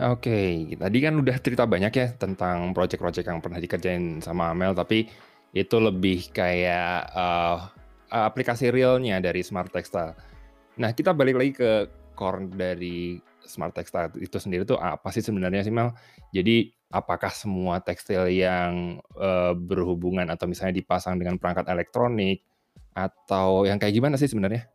Oke, 0.00 0.72
tadi 0.72 0.98
kan 1.04 1.14
udah 1.20 1.36
cerita 1.38 1.68
banyak 1.68 1.92
ya 1.92 2.08
tentang 2.16 2.72
project-project 2.72 3.28
yang 3.28 3.44
pernah 3.44 3.60
dikerjain 3.60 4.24
sama 4.24 4.48
Amel, 4.48 4.72
tapi 4.72 5.04
itu 5.52 5.76
lebih 5.76 6.32
kayak 6.32 7.12
uh, 7.12 7.68
aplikasi 8.08 8.72
realnya 8.72 9.20
dari 9.20 9.44
smart 9.44 9.68
textile. 9.68 10.16
Nah 10.80 10.96
kita 10.96 11.12
balik 11.12 11.36
lagi 11.36 11.52
ke 11.52 11.70
core 12.16 12.48
dari 12.56 13.20
smart 13.46 13.74
textile 13.76 14.10
itu 14.18 14.36
sendiri 14.38 14.62
tuh 14.62 14.78
apa 14.78 15.10
sih 15.10 15.24
sebenarnya 15.24 15.66
sih 15.66 15.74
Mel? 15.74 15.94
Jadi 16.30 16.72
apakah 16.92 17.32
semua 17.32 17.80
tekstil 17.80 18.28
yang 18.28 19.00
uh, 19.16 19.56
berhubungan 19.56 20.28
atau 20.28 20.44
misalnya 20.44 20.76
dipasang 20.76 21.16
dengan 21.16 21.40
perangkat 21.40 21.66
elektronik 21.72 22.44
atau 22.92 23.64
yang 23.64 23.80
kayak 23.80 23.96
gimana 23.96 24.20
sih 24.20 24.28
sebenarnya? 24.28 24.68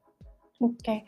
Oke. 0.58 0.82
Okay. 0.82 1.00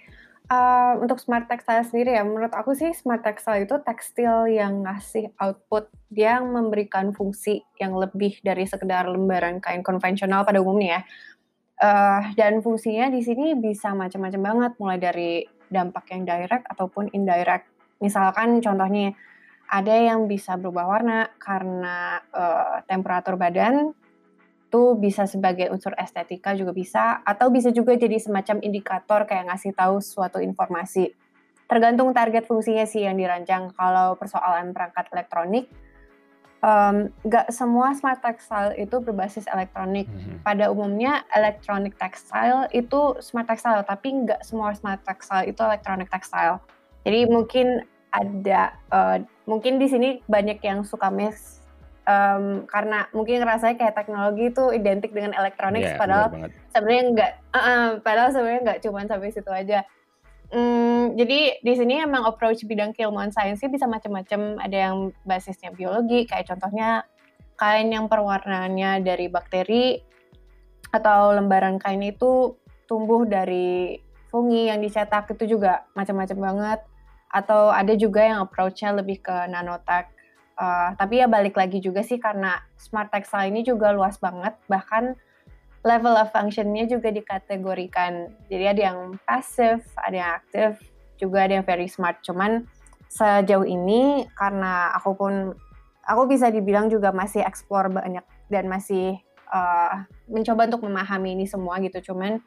Uh, 0.50 0.98
untuk 1.06 1.22
smart 1.22 1.46
textile 1.46 1.86
sendiri 1.86 2.18
ya, 2.18 2.25
menurut 2.25 2.50
aku 2.58 2.74
sih 2.74 2.89
smart 2.98 3.22
textile 3.22 3.70
itu 3.70 3.78
tekstil 3.86 4.50
yang 4.50 4.82
ngasih 4.82 5.30
output, 5.38 5.94
dia 6.10 6.42
memberikan 6.42 7.13
fungsi 7.13 7.62
yang 7.78 7.94
lebih 7.94 8.42
dari 8.42 8.66
sekedar 8.66 9.06
lembaran 9.06 9.62
kain 9.62 9.86
konvensional 9.86 10.42
pada 10.42 10.58
umumnya 10.58 10.89
ya. 10.89 11.01
Uh, 11.80 12.22
dan 12.34 12.66
fungsinya 12.66 13.13
di 13.13 13.22
sini 13.22 13.54
bisa 13.62 13.94
macam-macam 13.94 14.42
banget, 14.42 14.72
mulai 14.82 14.98
dari 14.98 15.46
dampak 15.70 16.12
yang 16.12 16.26
direct 16.28 16.66
ataupun 16.68 17.14
indirect. 17.16 17.70
Misalkan 18.02 18.60
contohnya 18.60 19.14
ada 19.70 19.94
yang 19.94 20.26
bisa 20.26 20.58
berubah 20.58 20.90
warna 20.90 21.30
karena 21.38 22.20
uh, 22.34 22.82
temperatur 22.90 23.38
badan, 23.38 23.94
itu 24.70 24.94
bisa 25.02 25.26
sebagai 25.26 25.74
unsur 25.74 25.98
estetika 25.98 26.54
juga 26.54 26.70
bisa 26.78 27.26
atau 27.26 27.50
bisa 27.50 27.74
juga 27.74 27.98
jadi 27.98 28.22
semacam 28.22 28.62
indikator 28.62 29.26
kayak 29.26 29.50
ngasih 29.50 29.74
tahu 29.74 29.98
suatu 29.98 30.38
informasi. 30.38 31.10
Tergantung 31.66 32.14
target 32.14 32.46
fungsinya 32.46 32.86
sih 32.86 33.02
yang 33.06 33.18
dirancang. 33.18 33.74
Kalau 33.74 34.14
persoalan 34.14 34.70
perangkat 34.74 35.10
elektronik, 35.10 35.66
nggak 36.60 37.48
um, 37.48 37.56
semua 37.56 37.96
smart 37.96 38.20
textile 38.20 38.75
itu 38.75 39.00
berbasis 39.00 39.48
elektronik. 39.48 40.12
Mm-hmm. 40.12 40.44
Pada 40.44 40.68
umumnya 40.68 41.24
electronic 41.32 41.96
textile 41.96 42.68
itu 42.75 43.16
smart 43.24 43.48
textile, 43.48 43.80
tapi 43.88 44.28
nggak 44.28 44.44
semua 44.44 44.75
smart 44.75 45.00
textile 45.08 45.48
itu 45.48 45.60
electronic 45.63 46.12
textile. 46.12 46.60
Jadi 47.08 47.32
mungkin 47.32 47.88
ada, 48.12 48.75
uh, 48.92 49.24
mungkin 49.48 49.80
di 49.80 49.88
sini 49.88 50.10
banyak 50.28 50.60
yang 50.60 50.84
suka 50.84 51.08
miss 51.08 51.60
um, 52.10 52.66
karena 52.66 53.06
mungkin 53.13 53.46
rasanya 53.46 53.78
kayak 53.78 53.96
teknologi 53.96 54.50
itu 54.50 54.63
identik 54.74 55.13
dengan 55.13 55.38
elektronik 55.38 55.86
yeah, 55.86 55.98
padahal 55.98 56.28
sebenarnya 56.74 57.04
enggak 57.13 57.32
uh, 57.54 57.58
uh, 57.58 57.88
padahal 58.01 58.30
sebenarnya 58.34 58.62
enggak 58.66 58.80
cuma 58.82 59.06
sampai 59.06 59.30
situ 59.30 59.51
aja 59.54 59.86
um, 60.53 61.15
jadi 61.18 61.62
di 61.62 61.74
sini 61.74 62.01
emang 62.01 62.25
approach 62.25 62.65
bidang 62.65 62.94
keilmuan 62.94 63.34
sains 63.34 63.62
bisa 63.62 63.86
macam-macam. 63.86 64.58
Ada 64.62 64.77
yang 64.89 64.96
basisnya 65.24 65.74
biologi 65.74 66.25
kayak 66.25 66.50
contohnya 66.50 67.06
kain 67.60 67.91
yang 67.91 68.08
perwarnaannya 68.08 69.03
dari 69.03 69.27
bakteri 69.27 70.00
atau 70.89 71.36
lembaran 71.36 71.77
kain 71.77 72.01
itu 72.01 72.58
tumbuh 72.89 73.27
dari 73.27 74.00
fungi 74.34 74.70
yang 74.70 74.82
dicetak 74.82 75.29
itu 75.34 75.58
juga 75.58 75.86
macam-macam 75.94 76.38
banget. 76.38 76.79
Atau 77.29 77.70
ada 77.70 77.94
juga 77.94 78.25
yang 78.25 78.41
approach-nya 78.41 78.98
lebih 78.98 79.22
ke 79.22 79.36
nanotech. 79.50 80.10
Uh, 80.60 80.91
tapi 81.00 81.24
ya 81.24 81.27
balik 81.32 81.56
lagi 81.56 81.79
juga 81.79 82.03
sih 82.03 82.20
karena 82.20 82.60
smart 82.75 83.08
textile 83.15 83.48
ini 83.48 83.63
juga 83.63 83.96
luas 83.96 84.20
banget, 84.20 84.60
bahkan 84.68 85.15
level 85.84 86.16
of 86.16 86.32
functionnya 86.36 86.86
juga 86.88 87.12
dikategorikan. 87.12 88.32
Jadi 88.52 88.66
ada 88.68 88.82
yang 88.92 89.00
pasif, 89.24 89.84
ada 90.00 90.16
yang 90.16 90.32
aktif, 90.40 90.72
juga 91.20 91.48
ada 91.48 91.60
yang 91.60 91.66
very 91.68 91.88
smart. 91.88 92.20
Cuman 92.24 92.68
sejauh 93.10 93.66
ini 93.66 94.28
karena 94.38 94.94
aku 94.94 95.18
pun 95.18 95.34
aku 96.06 96.22
bisa 96.30 96.52
dibilang 96.54 96.88
juga 96.92 97.10
masih 97.10 97.42
explore 97.42 97.90
banyak 97.90 98.24
dan 98.52 98.66
masih 98.70 99.18
uh, 99.50 100.06
mencoba 100.30 100.70
untuk 100.70 100.86
memahami 100.86 101.38
ini 101.38 101.46
semua 101.46 101.80
gitu. 101.82 102.14
Cuman 102.14 102.42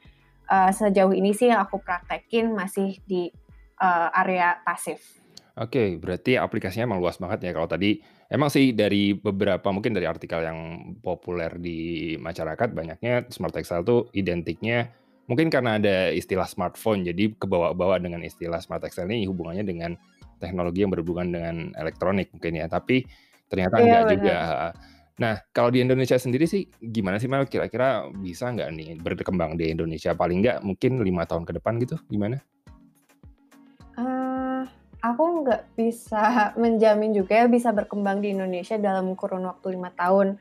uh, 0.51 0.71
sejauh 0.71 1.13
ini 1.13 1.33
sih 1.33 1.51
yang 1.51 1.63
aku 1.63 1.81
praktekin 1.83 2.53
masih 2.53 2.99
di 3.09 3.33
uh, 3.81 4.09
area 4.13 4.61
pasif. 4.63 5.23
Oke, 5.53 6.01
berarti 6.01 6.41
aplikasinya 6.41 6.89
emang 6.89 7.05
luas 7.05 7.21
banget 7.21 7.45
ya. 7.45 7.53
Kalau 7.53 7.69
tadi 7.69 8.01
emang 8.33 8.49
sih 8.49 8.73
dari 8.73 9.13
beberapa 9.13 9.69
mungkin 9.69 9.93
dari 9.93 10.09
artikel 10.09 10.41
yang 10.41 10.59
populer 11.05 11.53
di 11.61 12.17
masyarakat 12.17 12.73
banyaknya 12.73 13.29
smart 13.29 13.53
textile 13.53 13.85
tuh 13.85 14.09
identiknya 14.17 14.89
mungkin 15.29 15.53
karena 15.53 15.77
ada 15.77 16.11
istilah 16.11 16.49
smartphone 16.49 17.05
jadi 17.05 17.37
kebawa-bawa 17.37 18.01
dengan 18.01 18.25
istilah 18.25 18.59
smart 18.59 18.83
textile 18.83 19.07
ini 19.13 19.29
hubungannya 19.29 19.63
dengan 19.63 19.95
teknologi 20.43 20.83
yang 20.83 20.91
berhubungan 20.91 21.31
dengan 21.31 21.57
elektronik 21.79 22.35
mungkin 22.35 22.59
ya. 22.59 22.67
Tapi 22.67 23.07
ternyata 23.47 23.79
iya, 23.79 23.85
enggak 23.87 24.03
juga. 24.19 24.37
Nah, 25.23 25.39
kalau 25.55 25.71
di 25.71 25.79
Indonesia 25.79 26.19
sendiri 26.19 26.51
sih 26.51 26.67
gimana 26.83 27.23
sih 27.23 27.31
Mel? 27.31 27.47
Kira-kira 27.47 28.11
bisa 28.11 28.51
nggak 28.51 28.69
nih 28.75 28.91
berkembang 28.99 29.55
di 29.55 29.71
Indonesia? 29.71 30.19
Paling 30.19 30.43
nggak 30.43 30.59
mungkin 30.67 30.99
lima 30.99 31.23
tahun 31.31 31.47
ke 31.47 31.63
depan 31.63 31.79
gitu, 31.79 31.95
gimana? 32.11 32.43
Aku 35.03 35.43
nggak 35.43 35.75
bisa 35.75 36.23
menjamin 36.63 37.13
juga 37.13 37.45
ya 37.45 37.47
bisa 37.51 37.75
berkembang 37.75 38.23
di 38.23 38.33
Indonesia 38.33 38.79
dalam 38.79 39.13
kurun 39.19 39.45
waktu 39.45 39.75
lima 39.75 39.91
tahun. 39.93 40.39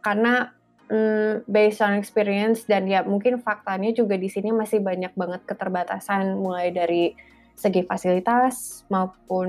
Karena 0.00 0.48
mm, 0.88 1.46
based 1.46 1.84
on 1.84 2.00
experience 2.00 2.64
dan 2.64 2.88
ya 2.88 3.04
mungkin 3.04 3.38
faktanya 3.38 3.92
juga 3.92 4.16
di 4.16 4.32
sini 4.32 4.50
masih 4.50 4.80
banyak 4.80 5.12
banget 5.12 5.44
keterbatasan 5.44 6.40
mulai 6.40 6.72
dari 6.72 7.12
segi 7.58 7.82
fasilitas 7.82 8.86
maupun 8.86 9.48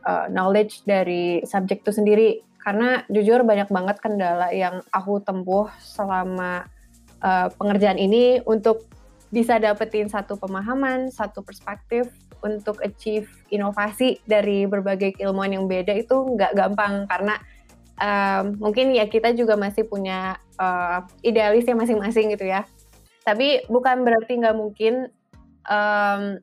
uh, 0.00 0.26
knowledge 0.32 0.82
dari 0.84 1.40
subjek 1.46 1.86
itu 1.86 1.92
sendiri. 1.94 2.30
Karena 2.60 3.00
jujur 3.08 3.40
banyak 3.40 3.72
banget 3.72 3.96
kendala 4.04 4.52
yang 4.52 4.84
aku 4.92 5.24
tempuh 5.24 5.72
selama 5.80 6.68
uh, 7.24 7.48
pengerjaan 7.56 7.96
ini 7.96 8.44
untuk 8.44 8.84
bisa 9.30 9.56
dapetin 9.62 10.10
satu 10.10 10.34
pemahaman, 10.34 11.08
satu 11.14 11.42
perspektif 11.46 12.10
untuk 12.42 12.82
achieve 12.82 13.30
inovasi 13.54 14.18
dari 14.26 14.66
berbagai 14.66 15.16
keilmuan 15.16 15.54
yang 15.54 15.70
beda 15.70 15.94
itu 15.94 16.14
nggak 16.34 16.56
gampang 16.56 17.06
karena 17.06 17.38
um, 18.00 18.58
mungkin 18.58 18.90
ya 18.96 19.06
kita 19.06 19.30
juga 19.36 19.54
masih 19.54 19.86
punya 19.86 20.40
uh, 20.58 21.06
idealisnya 21.22 21.76
masing-masing 21.78 22.34
gitu 22.34 22.48
ya. 22.48 22.66
Tapi 23.22 23.68
bukan 23.68 24.02
berarti 24.02 24.40
nggak 24.40 24.56
mungkin 24.56 25.12
um, 25.68 26.40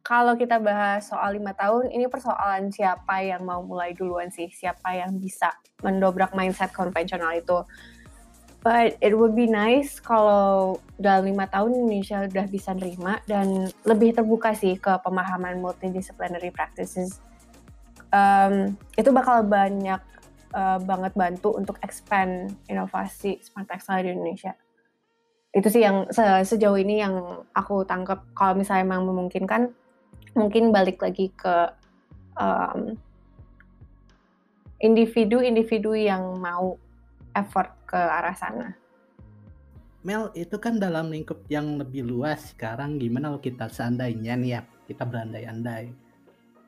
kalau 0.00 0.32
kita 0.34 0.56
bahas 0.56 1.06
soal 1.06 1.36
lima 1.36 1.52
tahun, 1.52 1.92
ini 1.92 2.08
persoalan 2.08 2.72
siapa 2.72 3.20
yang 3.20 3.44
mau 3.44 3.60
mulai 3.60 3.92
duluan 3.92 4.32
sih, 4.32 4.48
siapa 4.48 4.96
yang 4.96 5.20
bisa 5.20 5.52
mendobrak 5.84 6.32
mindset 6.32 6.72
konvensional 6.72 7.36
itu. 7.36 7.60
But 8.60 9.00
it 9.00 9.16
would 9.16 9.32
be 9.32 9.48
nice 9.48 10.04
kalau 10.04 10.76
dalam 11.00 11.32
lima 11.32 11.48
tahun 11.48 11.80
Indonesia 11.80 12.28
udah 12.28 12.44
bisa 12.44 12.76
nerima 12.76 13.16
dan 13.24 13.72
lebih 13.88 14.12
terbuka 14.12 14.52
sih 14.52 14.76
ke 14.76 15.00
pemahaman 15.00 15.64
multidisciplinary 15.64 16.52
practices. 16.52 17.24
Um, 18.12 18.76
itu 19.00 19.08
bakal 19.16 19.48
banyak 19.48 20.04
uh, 20.52 20.76
banget 20.76 21.16
bantu 21.16 21.56
untuk 21.56 21.80
expand 21.80 22.52
inovasi 22.68 23.40
smart 23.40 23.64
textile 23.64 24.04
di 24.04 24.12
Indonesia. 24.12 24.52
Itu 25.56 25.72
sih 25.72 25.80
yang 25.80 26.12
se 26.12 26.22
sejauh 26.44 26.76
ini 26.76 27.00
yang 27.00 27.16
aku 27.56 27.88
tangkap. 27.88 28.28
Kalau 28.36 28.60
misalnya 28.60 28.84
memang 28.84 29.08
memungkinkan, 29.08 29.72
mungkin 30.36 30.68
balik 30.68 31.00
lagi 31.00 31.32
ke 31.32 31.80
individu-individu 34.80 35.96
um, 35.96 36.00
yang 36.00 36.22
mau 36.36 36.76
effort 37.36 37.79
ke 37.90 37.98
arah 37.98 38.36
sana. 38.38 38.78
Mel, 40.06 40.30
itu 40.32 40.56
kan 40.56 40.78
dalam 40.78 41.10
lingkup 41.10 41.44
yang 41.50 41.76
lebih 41.76 42.06
luas. 42.06 42.54
Sekarang 42.54 42.96
gimana 42.96 43.34
kalau 43.34 43.42
kita 43.42 43.66
seandainya 43.68 44.38
nih 44.38 44.50
ya, 44.56 44.60
kita 44.86 45.04
berandai-andai. 45.04 45.92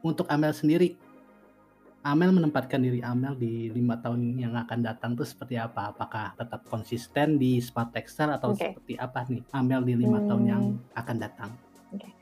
Untuk 0.03 0.29
Amel 0.29 0.53
sendiri, 0.53 0.99
Amel 2.03 2.35
menempatkan 2.35 2.83
diri 2.83 2.99
Amel 3.01 3.39
di 3.39 3.71
lima 3.71 3.97
tahun 4.03 4.35
yang 4.37 4.59
akan 4.59 4.83
datang 4.83 5.15
itu 5.15 5.23
seperti 5.23 5.57
apa? 5.57 5.95
Apakah 5.95 6.35
tetap 6.35 6.67
konsisten 6.67 7.39
di 7.39 7.63
smart 7.63 7.95
textile 7.95 8.35
atau 8.35 8.53
okay. 8.53 8.75
seperti 8.75 8.99
apa 8.99 9.25
nih 9.31 9.43
Amel 9.55 9.81
di 9.87 9.95
lima 9.95 10.19
hmm. 10.19 10.27
tahun 10.29 10.45
yang 10.45 10.65
hmm. 10.77 10.99
akan 10.99 11.17
datang? 11.17 11.51
Okay. 11.95 12.13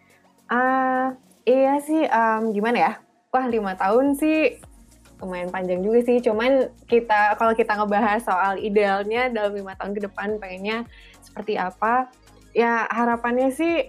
Uh, 0.52 1.06
iya 1.48 1.74
sih, 1.80 2.04
um, 2.06 2.52
gimana 2.52 2.76
ya? 2.76 2.92
Wah 3.32 3.46
lima 3.50 3.74
tahun 3.74 4.14
sih 4.14 4.60
lumayan 5.20 5.52
panjang 5.52 5.84
juga 5.84 6.00
sih. 6.04 6.18
Cuman 6.24 6.72
kita 6.88 7.36
kalau 7.36 7.52
kita 7.52 7.76
ngebahas 7.76 8.20
soal 8.24 8.56
idealnya 8.58 9.28
dalam 9.28 9.54
lima 9.54 9.76
tahun 9.76 9.92
ke 9.96 10.00
depan 10.10 10.40
pengennya 10.40 10.88
seperti 11.20 11.60
apa, 11.60 12.08
ya 12.56 12.88
harapannya 12.90 13.52
sih 13.54 13.88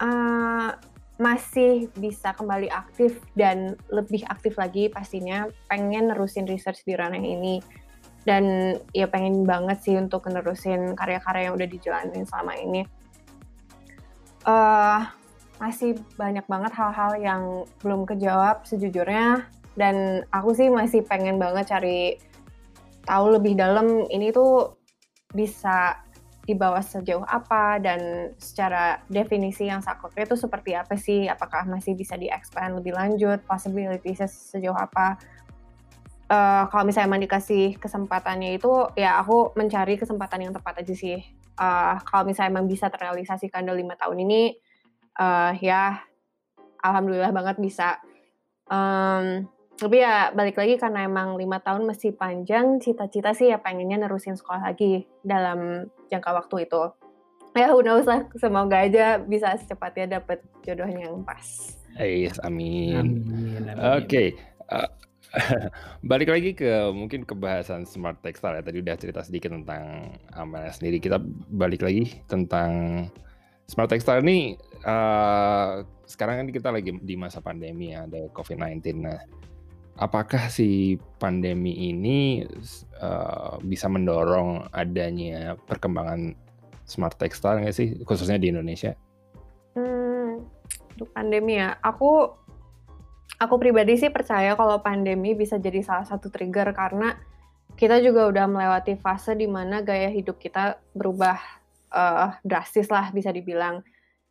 uh, 0.00 0.72
masih 1.18 1.90
bisa 1.98 2.30
kembali 2.30 2.70
aktif 2.70 3.18
dan 3.34 3.74
lebih 3.90 4.22
aktif 4.30 4.54
lagi 4.54 4.86
pastinya 4.86 5.50
pengen 5.66 6.14
nerusin 6.14 6.46
research 6.46 6.86
di 6.86 6.94
ranah 6.94 7.18
ini 7.18 7.58
dan 8.22 8.76
ya 8.94 9.10
pengen 9.10 9.42
banget 9.42 9.82
sih 9.82 9.98
untuk 9.98 10.30
nerusin 10.30 10.94
karya-karya 10.94 11.50
yang 11.50 11.54
udah 11.58 11.68
dijalanin 11.68 12.22
selama 12.22 12.54
ini. 12.54 12.82
Uh, 14.46 15.02
masih 15.58 15.98
banyak 16.14 16.46
banget 16.46 16.72
hal-hal 16.78 17.12
yang 17.18 17.42
belum 17.82 18.06
kejawab 18.06 18.62
sejujurnya 18.62 19.50
dan 19.78 20.26
aku 20.34 20.58
sih 20.58 20.66
masih 20.66 21.06
pengen 21.06 21.38
banget 21.38 21.70
cari 21.70 22.18
tahu 23.06 23.38
lebih 23.38 23.54
dalam 23.54 24.04
ini 24.10 24.34
tuh 24.34 24.76
bisa 25.30 26.02
dibawa 26.48 26.80
sejauh 26.80 27.28
apa 27.28 27.76
dan 27.76 28.32
secara 28.40 29.04
definisi 29.12 29.68
yang 29.68 29.84
sakleknya 29.84 30.24
itu 30.32 30.36
seperti 30.36 30.72
apa 30.72 30.96
sih? 30.96 31.28
Apakah 31.28 31.68
masih 31.68 31.92
bisa 31.92 32.16
di-expand 32.16 32.80
lebih 32.80 32.96
lanjut? 32.96 33.44
Possibility 33.44 34.16
sejauh 34.16 34.76
apa? 34.76 35.20
Uh, 36.28 36.64
kalau 36.68 36.84
misalnya 36.88 37.08
emang 37.08 37.24
dikasih 37.24 37.76
kesempatannya 37.80 38.60
itu 38.60 38.68
ya 38.96 39.16
aku 39.20 39.56
mencari 39.56 39.96
kesempatan 40.00 40.48
yang 40.48 40.52
tepat 40.56 40.80
aja 40.80 40.94
sih. 40.96 41.20
Uh, 41.56 42.00
kalau 42.08 42.24
misalnya 42.24 42.56
emang 42.56 42.68
bisa 42.68 42.88
terrealisasikan 42.88 43.64
dalam 43.64 43.84
lima 43.84 43.96
tahun 43.96 44.24
ini 44.24 44.56
uh, 45.20 45.52
ya 45.60 46.00
alhamdulillah 46.80 47.32
banget 47.32 47.60
bisa. 47.60 48.00
Um, 48.68 49.48
tapi 49.78 50.02
ya 50.02 50.34
balik 50.34 50.58
lagi 50.58 50.74
karena 50.74 51.06
emang 51.06 51.38
lima 51.38 51.62
tahun 51.62 51.86
masih 51.86 52.10
panjang, 52.18 52.82
cita-cita 52.82 53.30
sih 53.30 53.54
ya 53.54 53.62
pengennya 53.62 54.02
nerusin 54.02 54.34
sekolah 54.34 54.74
lagi 54.74 55.06
dalam 55.22 55.86
jangka 56.10 56.34
waktu 56.34 56.66
itu. 56.66 56.82
Ya 57.54 57.70
who 57.70 57.86
knows 57.86 58.04
lah, 58.10 58.26
semoga 58.34 58.82
aja 58.82 59.22
bisa 59.22 59.54
secepatnya 59.54 60.18
dapet 60.18 60.42
jodohnya 60.66 61.06
yang 61.06 61.22
pas. 61.22 61.78
Yes, 61.94 62.42
amin. 62.42 63.22
Amin, 63.22 63.70
amin. 63.70 64.02
Oke, 64.02 64.34
uh, 64.66 64.90
balik 66.10 66.34
lagi 66.34 66.58
ke 66.58 66.90
mungkin 66.90 67.22
ke 67.22 67.38
bahasan 67.38 67.86
smart 67.86 68.18
textile 68.18 68.58
ya. 68.58 68.62
Tadi 68.66 68.78
udah 68.82 68.96
cerita 68.98 69.20
sedikit 69.22 69.54
tentang 69.54 70.10
Amelia 70.34 70.74
sendiri. 70.74 70.98
Kita 70.98 71.22
balik 71.54 71.86
lagi 71.86 72.18
tentang 72.26 73.06
smart 73.70 73.90
textile 73.94 74.26
ini 74.26 74.58
uh, 74.82 75.86
sekarang 76.08 76.42
kan 76.42 76.48
kita 76.50 76.68
lagi 76.74 76.98
di 76.98 77.14
masa 77.14 77.38
pandemi 77.38 77.94
ya, 77.94 78.10
ada 78.10 78.26
COVID-19. 78.32 79.06
Nah, 79.06 79.18
apakah 79.98 80.46
si 80.48 80.96
pandemi 81.18 81.90
ini 81.90 82.46
uh, 83.02 83.58
bisa 83.60 83.90
mendorong 83.90 84.70
adanya 84.70 85.58
perkembangan 85.66 86.38
smart 86.86 87.18
textile 87.18 87.60
nggak 87.60 87.74
sih, 87.74 87.98
khususnya 88.06 88.38
di 88.38 88.54
Indonesia? 88.54 88.94
Hmm, 89.74 90.46
untuk 90.94 91.10
pandemi 91.12 91.58
ya, 91.58 91.76
aku 91.82 92.30
aku 93.42 93.54
pribadi 93.58 93.98
sih 93.98 94.08
percaya 94.08 94.54
kalau 94.54 94.80
pandemi 94.80 95.34
bisa 95.34 95.58
jadi 95.58 95.82
salah 95.82 96.06
satu 96.06 96.30
trigger 96.30 96.72
karena 96.72 97.18
kita 97.78 98.02
juga 98.02 98.26
udah 98.26 98.46
melewati 98.50 98.98
fase 98.98 99.38
di 99.38 99.46
mana 99.46 99.84
gaya 99.84 100.10
hidup 100.10 100.40
kita 100.42 100.82
berubah 100.94 101.38
uh, 101.92 102.38
drastis 102.46 102.88
lah 102.88 103.10
bisa 103.10 103.34
dibilang. 103.34 103.82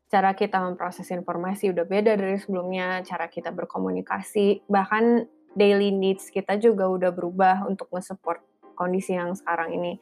Cara 0.07 0.31
kita 0.31 0.63
memproses 0.63 1.11
informasi 1.11 1.75
udah 1.75 1.83
beda 1.83 2.15
dari 2.15 2.39
sebelumnya, 2.39 3.03
cara 3.03 3.27
kita 3.27 3.51
berkomunikasi, 3.51 4.63
bahkan 4.71 5.27
daily 5.57 5.89
needs 5.89 6.29
kita 6.29 6.61
juga 6.61 6.85
udah 6.85 7.09
berubah 7.09 7.65
untuk 7.65 7.89
nge-support 7.89 8.45
kondisi 8.77 9.17
yang 9.17 9.33
sekarang 9.33 9.73
ini. 9.73 9.97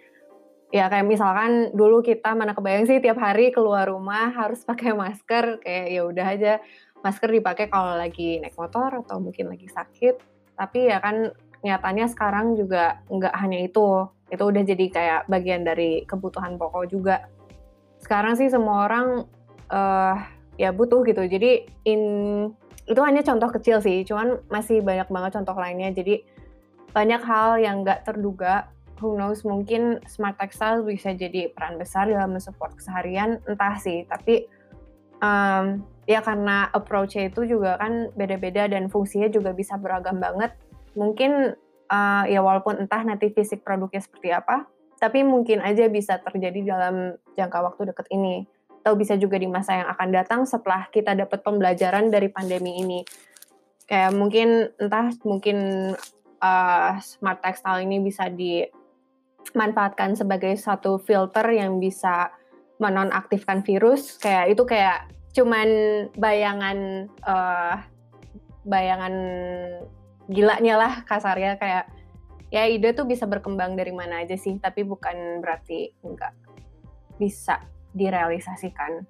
Ya 0.76 0.92
kayak 0.92 1.08
misalkan 1.08 1.72
dulu 1.72 2.04
kita 2.04 2.36
mana 2.36 2.52
kebayang 2.52 2.84
sih 2.84 3.00
tiap 3.00 3.16
hari 3.16 3.56
keluar 3.56 3.88
rumah 3.88 4.36
harus 4.36 4.62
pakai 4.70 4.92
masker, 4.92 5.64
kayak 5.64 5.86
ya 5.88 6.02
udah 6.04 6.26
aja 6.28 6.54
masker 7.00 7.32
dipakai 7.32 7.72
kalau 7.72 7.96
lagi 7.96 8.44
naik 8.44 8.60
motor 8.60 9.00
atau 9.08 9.24
mungkin 9.24 9.48
lagi 9.48 9.72
sakit. 9.72 10.20
Tapi 10.60 10.92
ya 10.92 11.00
kan 11.00 11.32
nyatanya 11.64 12.12
sekarang 12.12 12.60
juga 12.60 13.00
nggak 13.08 13.36
hanya 13.40 13.64
itu, 13.64 14.12
itu 14.28 14.44
udah 14.44 14.64
jadi 14.68 14.86
kayak 14.92 15.22
bagian 15.32 15.64
dari 15.64 16.04
kebutuhan 16.04 16.60
pokok 16.60 16.86
juga. 16.92 17.32
Sekarang 18.04 18.36
sih 18.36 18.52
semua 18.52 18.86
orang 18.86 19.08
uh, 19.72 20.16
ya 20.60 20.76
butuh 20.76 21.08
gitu. 21.08 21.24
Jadi 21.24 21.66
in 21.88 22.04
itu 22.86 23.02
hanya 23.02 23.26
contoh 23.26 23.50
kecil 23.50 23.82
sih, 23.82 24.06
cuman 24.06 24.38
masih 24.54 24.86
banyak 24.86 25.10
banget 25.10 25.32
contoh 25.42 25.58
lainnya. 25.58 25.90
Jadi 25.90 26.22
banyak 26.94 27.22
hal 27.26 27.58
yang 27.58 27.82
nggak 27.82 28.06
terduga. 28.06 28.70
Who 29.04 29.20
knows, 29.20 29.44
mungkin 29.44 30.00
smart 30.08 30.40
textile 30.40 30.80
bisa 30.86 31.12
jadi 31.12 31.52
peran 31.52 31.76
besar 31.76 32.08
dalam 32.08 32.32
mensupport 32.32 32.72
keseharian, 32.80 33.44
entah 33.44 33.76
sih. 33.76 34.08
Tapi 34.08 34.48
um, 35.20 35.84
ya 36.08 36.24
karena 36.24 36.72
approach-nya 36.72 37.28
itu 37.28 37.44
juga 37.44 37.76
kan 37.76 38.14
beda-beda 38.16 38.72
dan 38.72 38.88
fungsinya 38.88 39.28
juga 39.28 39.52
bisa 39.52 39.76
beragam 39.76 40.22
banget. 40.24 40.56
Mungkin 40.96 41.60
uh, 41.92 42.24
ya 42.30 42.40
walaupun 42.40 42.80
entah 42.80 43.04
nanti 43.04 43.34
fisik 43.36 43.68
produknya 43.68 44.00
seperti 44.00 44.32
apa, 44.32 44.64
tapi 45.02 45.28
mungkin 45.28 45.60
aja 45.60 45.92
bisa 45.92 46.22
terjadi 46.24 46.64
dalam 46.64 47.20
jangka 47.36 47.60
waktu 47.60 47.92
dekat 47.92 48.08
ini 48.16 48.48
atau 48.86 48.94
bisa 48.94 49.18
juga 49.18 49.42
di 49.42 49.50
masa 49.50 49.82
yang 49.82 49.90
akan 49.90 50.10
datang 50.14 50.46
setelah 50.46 50.86
kita 50.94 51.18
dapat 51.18 51.42
pembelajaran 51.42 52.14
dari 52.14 52.30
pandemi 52.30 52.86
ini. 52.86 53.02
Kayak 53.90 54.14
mungkin 54.14 54.70
entah 54.78 55.10
mungkin 55.26 55.58
uh, 56.38 56.94
smart 57.02 57.42
textile 57.42 57.82
ini 57.82 57.98
bisa 57.98 58.30
dimanfaatkan 58.30 60.14
sebagai 60.14 60.54
satu 60.54 61.02
filter 61.02 61.50
yang 61.58 61.82
bisa 61.82 62.30
menonaktifkan 62.78 63.66
virus. 63.66 64.22
Kayak 64.22 64.54
itu 64.54 64.64
kayak 64.70 65.10
cuman 65.34 65.70
bayangan 66.14 67.10
uh, 67.26 67.82
bayangan 68.70 69.14
gilanya 70.30 70.78
lah 70.78 70.94
kasarnya 71.10 71.58
kayak 71.58 71.90
ya 72.54 72.70
ide 72.70 72.94
tuh 72.94 73.10
bisa 73.10 73.26
berkembang 73.26 73.74
dari 73.74 73.90
mana 73.90 74.22
aja 74.22 74.38
sih 74.38 74.62
tapi 74.62 74.86
bukan 74.86 75.42
berarti 75.42 75.92
enggak 76.06 76.34
bisa 77.18 77.75
direalisasikan. 77.96 79.08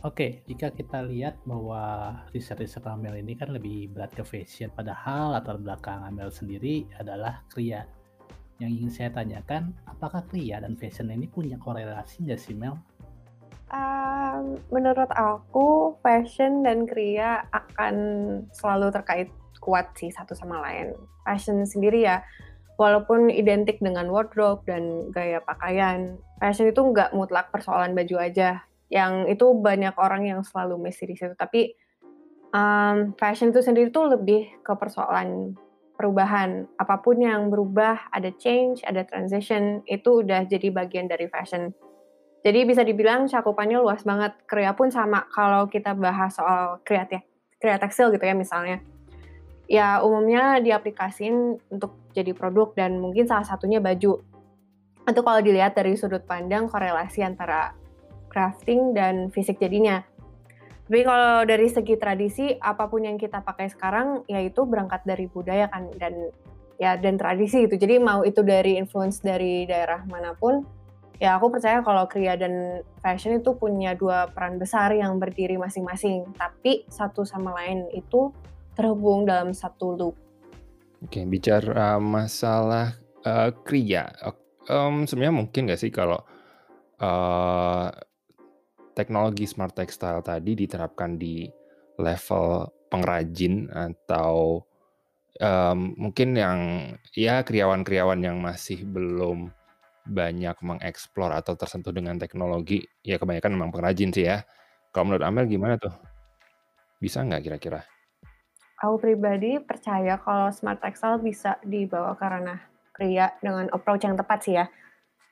Oke, 0.00 0.40
jika 0.48 0.72
kita 0.72 1.04
lihat 1.04 1.36
bahwa 1.44 2.16
riset-riset 2.32 2.80
Amel 2.88 3.20
ini 3.20 3.36
kan 3.36 3.52
lebih 3.52 3.92
berat 3.92 4.16
ke 4.16 4.24
fashion, 4.24 4.72
padahal 4.72 5.36
latar 5.36 5.60
belakang 5.60 6.00
Amel 6.08 6.32
sendiri 6.32 6.88
adalah 6.96 7.44
kria. 7.52 7.84
Yang 8.56 8.70
ingin 8.80 8.90
saya 8.92 9.10
tanyakan, 9.12 9.76
apakah 9.84 10.24
kria 10.24 10.56
dan 10.64 10.72
fashion 10.80 11.12
ini 11.12 11.28
punya 11.28 11.60
korelasi 11.60 12.24
nggak 12.24 12.40
sih 12.40 12.56
Mel? 12.56 12.80
Um, 13.68 14.56
menurut 14.72 15.12
aku, 15.12 16.00
fashion 16.00 16.64
dan 16.64 16.88
kria 16.88 17.44
akan 17.52 17.94
selalu 18.56 18.88
terkait 18.96 19.28
kuat 19.60 19.92
sih 20.00 20.08
satu 20.08 20.32
sama 20.32 20.64
lain. 20.64 20.96
Fashion 21.28 21.60
sendiri 21.68 22.08
ya, 22.08 22.24
walaupun 22.80 23.28
identik 23.28 23.76
dengan 23.84 24.08
wardrobe 24.08 24.64
dan 24.64 25.12
gaya 25.12 25.44
pakaian, 25.44 26.16
fashion 26.40 26.72
itu 26.72 26.80
nggak 26.80 27.12
mutlak 27.12 27.52
persoalan 27.52 27.92
baju 27.92 28.16
aja. 28.16 28.64
Yang 28.88 29.36
itu 29.36 29.46
banyak 29.52 29.92
orang 30.00 30.24
yang 30.24 30.40
selalu 30.40 30.88
mesti 30.88 31.04
di 31.04 31.14
situ. 31.20 31.36
Tapi 31.36 31.76
um, 32.56 33.12
fashion 33.20 33.52
itu 33.52 33.60
sendiri 33.60 33.92
tuh 33.92 34.16
lebih 34.16 34.48
ke 34.64 34.72
persoalan 34.72 35.52
perubahan. 36.00 36.64
Apa 36.80 37.04
pun 37.04 37.20
yang 37.20 37.52
berubah, 37.52 38.08
ada 38.16 38.32
change, 38.40 38.80
ada 38.88 39.04
transition, 39.04 39.84
itu 39.84 40.24
udah 40.24 40.48
jadi 40.48 40.72
bagian 40.72 41.04
dari 41.04 41.28
fashion. 41.28 41.76
Jadi 42.40 42.64
bisa 42.64 42.80
dibilang 42.80 43.28
cakupannya 43.28 43.76
luas 43.84 44.00
banget. 44.08 44.32
Kriya 44.48 44.72
pun 44.72 44.88
sama 44.88 45.28
kalau 45.28 45.68
kita 45.68 45.92
bahas 45.92 46.32
soal 46.32 46.80
kreatif, 46.88 47.20
kriya 47.60 47.76
tekstil 47.76 48.08
gitu 48.16 48.24
ya 48.24 48.32
misalnya 48.32 48.80
ya 49.70 50.02
umumnya 50.02 50.58
diaplikasin 50.58 51.62
untuk 51.70 51.94
jadi 52.10 52.34
produk 52.34 52.74
dan 52.74 52.98
mungkin 52.98 53.30
salah 53.30 53.46
satunya 53.46 53.78
baju. 53.78 54.18
Itu 55.06 55.20
kalau 55.22 55.40
dilihat 55.40 55.78
dari 55.78 55.94
sudut 55.94 56.26
pandang 56.26 56.66
korelasi 56.66 57.22
antara 57.22 57.78
crafting 58.26 58.90
dan 58.90 59.30
fisik 59.30 59.62
jadinya. 59.62 60.02
Tapi 60.90 61.06
kalau 61.06 61.46
dari 61.46 61.70
segi 61.70 61.94
tradisi, 61.94 62.50
apa 62.58 62.90
pun 62.90 63.06
yang 63.06 63.14
kita 63.14 63.46
pakai 63.46 63.70
sekarang, 63.70 64.26
yaitu 64.26 64.66
berangkat 64.66 65.06
dari 65.06 65.30
budaya 65.30 65.70
kan 65.70 65.86
dan 66.02 66.34
ya 66.82 66.98
dan 66.98 67.14
tradisi 67.14 67.70
itu. 67.70 67.78
Jadi 67.78 68.02
mau 68.02 68.26
itu 68.26 68.42
dari 68.42 68.74
influence 68.74 69.22
dari 69.22 69.70
daerah 69.70 70.02
mana 70.10 70.34
pun, 70.34 70.66
ya 71.22 71.38
aku 71.38 71.46
percaya 71.54 71.78
kalau 71.86 72.10
kriya 72.10 72.34
dan 72.34 72.82
fashion 72.98 73.38
itu 73.38 73.54
punya 73.54 73.94
dua 73.94 74.34
peran 74.34 74.58
besar 74.58 74.90
yang 74.98 75.14
berdiri 75.22 75.54
masing-masing. 75.62 76.26
Tapi 76.34 76.90
satu 76.90 77.22
sama 77.22 77.54
lain 77.62 77.86
itu 77.94 78.34
terhubung 78.80 79.28
dalam 79.28 79.52
satu 79.52 79.92
loop. 79.92 80.16
Oke, 81.04 81.28
bicara 81.28 82.00
masalah 82.00 82.96
uh, 83.28 83.52
kriya, 83.60 84.08
um, 84.72 85.04
sebenarnya 85.04 85.36
mungkin 85.36 85.68
nggak 85.68 85.80
sih 85.80 85.92
kalau 85.92 86.16
uh, 87.00 87.92
teknologi 88.96 89.44
smart 89.44 89.76
textile 89.76 90.24
tadi 90.24 90.56
diterapkan 90.56 91.20
di 91.20 91.44
level 92.00 92.72
pengrajin 92.88 93.68
atau 93.68 94.64
um, 95.40 95.78
mungkin 96.00 96.32
yang 96.36 96.60
ya 97.12 97.44
kriawan-kriawan 97.44 98.20
yang 98.24 98.40
masih 98.40 98.84
belum 98.88 99.52
banyak 100.08 100.56
mengeksplor 100.64 101.30
atau 101.36 101.54
tersentuh 101.54 101.92
dengan 101.92 102.16
teknologi, 102.16 102.80
ya 103.04 103.20
kebanyakan 103.20 103.52
memang 103.56 103.70
pengrajin 103.72 104.10
sih 104.10 104.24
ya. 104.24 104.44
Kalau 104.90 105.12
menurut 105.12 105.22
Amel 105.22 105.46
gimana 105.46 105.76
tuh? 105.78 105.92
Bisa 106.98 107.22
nggak 107.22 107.46
kira-kira? 107.46 107.84
Aku 108.80 108.96
pribadi 108.96 109.60
percaya 109.60 110.16
kalau 110.16 110.48
smart 110.56 110.80
textile 110.80 111.20
bisa 111.20 111.60
dibawa 111.60 112.16
ke 112.16 112.24
ranah 112.24 112.60
dengan 113.40 113.68
approach 113.72 114.04
yang 114.04 114.16
tepat 114.16 114.38
sih 114.40 114.56
ya. 114.56 114.66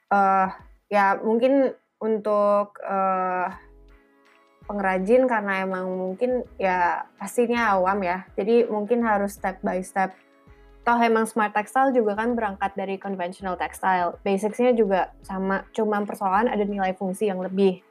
Uh, 0.08 0.48
ya 0.88 1.16
mungkin 1.20 1.72
untuk 2.00 2.76
uh, 2.80 3.48
pengrajin 4.68 5.24
karena 5.24 5.64
emang 5.64 5.88
mungkin 5.88 6.44
ya 6.60 7.08
pastinya 7.16 7.72
awam 7.76 8.04
ya. 8.04 8.28
Jadi 8.36 8.68
mungkin 8.68 9.00
harus 9.00 9.36
step 9.36 9.64
by 9.64 9.80
step. 9.80 10.12
Toh 10.84 11.00
emang 11.00 11.28
smart 11.28 11.52
textile 11.52 11.92
juga 11.92 12.16
kan 12.16 12.32
berangkat 12.32 12.72
dari 12.76 13.00
conventional 13.00 13.56
textile. 13.56 14.16
Basicsnya 14.24 14.72
juga 14.76 15.12
sama, 15.24 15.64
cuma 15.72 16.00
persoalan 16.04 16.48
ada 16.48 16.64
nilai 16.64 16.96
fungsi 16.96 17.28
yang 17.28 17.40
lebih. 17.40 17.84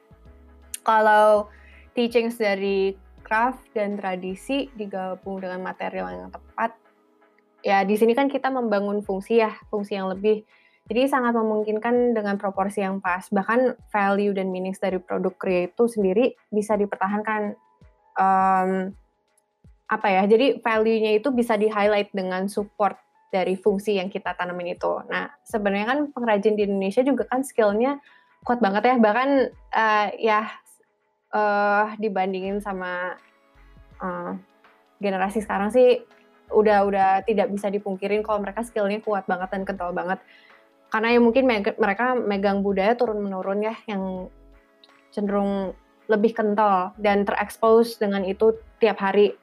Kalau 0.82 1.50
teachings 1.94 2.38
dari 2.38 2.94
craft 3.28 3.60
dan 3.76 4.00
tradisi 4.00 4.72
digabung 4.72 5.44
dengan 5.44 5.60
material 5.60 6.08
yang 6.08 6.32
tepat. 6.32 6.72
Ya, 7.60 7.84
di 7.84 8.00
sini 8.00 8.16
kan 8.16 8.32
kita 8.32 8.48
membangun 8.48 9.04
fungsi 9.04 9.44
ya, 9.44 9.52
fungsi 9.68 10.00
yang 10.00 10.08
lebih. 10.08 10.48
Jadi 10.88 11.04
sangat 11.04 11.36
memungkinkan 11.36 12.16
dengan 12.16 12.40
proporsi 12.40 12.80
yang 12.80 13.04
pas. 13.04 13.28
Bahkan 13.28 13.92
value 13.92 14.32
dan 14.32 14.48
meaning 14.48 14.72
dari 14.72 14.96
produk 14.96 15.36
Kria 15.36 15.68
itu 15.68 15.84
sendiri 15.84 16.32
bisa 16.48 16.80
dipertahankan. 16.80 17.52
Um, 18.16 18.96
apa 19.88 20.08
ya, 20.08 20.22
jadi 20.24 20.64
value-nya 20.64 21.20
itu 21.20 21.28
bisa 21.28 21.60
di-highlight 21.60 22.08
dengan 22.16 22.48
support 22.48 22.96
dari 23.28 23.60
fungsi 23.60 24.00
yang 24.00 24.08
kita 24.08 24.32
tanamin 24.32 24.76
itu. 24.76 24.92
Nah, 25.12 25.28
sebenarnya 25.44 25.86
kan 25.92 25.98
pengrajin 26.12 26.56
di 26.56 26.64
Indonesia 26.64 27.04
juga 27.04 27.28
kan 27.28 27.44
skill-nya 27.44 28.00
kuat 28.44 28.64
banget 28.64 28.88
ya, 28.88 28.96
bahkan 28.96 29.52
uh, 29.76 30.08
ya 30.16 30.48
uh, 31.32 31.94
dibandingin 31.96 32.60
sama 32.60 33.16
uh, 34.00 34.32
generasi 34.98 35.42
sekarang 35.44 35.70
sih 35.70 36.02
udah 36.48 36.88
udah 36.88 37.08
tidak 37.28 37.52
bisa 37.52 37.68
dipungkirin 37.68 38.24
kalau 38.24 38.40
mereka 38.40 38.64
skillnya 38.64 39.04
kuat 39.04 39.28
banget 39.28 39.52
dan 39.52 39.62
kental 39.68 39.92
banget. 39.92 40.18
Karena 40.88 41.12
ya 41.12 41.20
mungkin 41.20 41.44
me 41.44 41.60
mereka 41.60 42.16
megang 42.16 42.64
budaya 42.64 42.96
turun 42.96 43.20
menurun 43.20 43.60
ya 43.60 43.76
yang 43.84 44.32
cenderung 45.12 45.76
lebih 46.08 46.32
kental 46.32 46.96
dan 46.96 47.28
terekspos 47.28 48.00
dengan 48.00 48.24
itu 48.24 48.56
tiap 48.80 48.96
hari. 49.04 49.36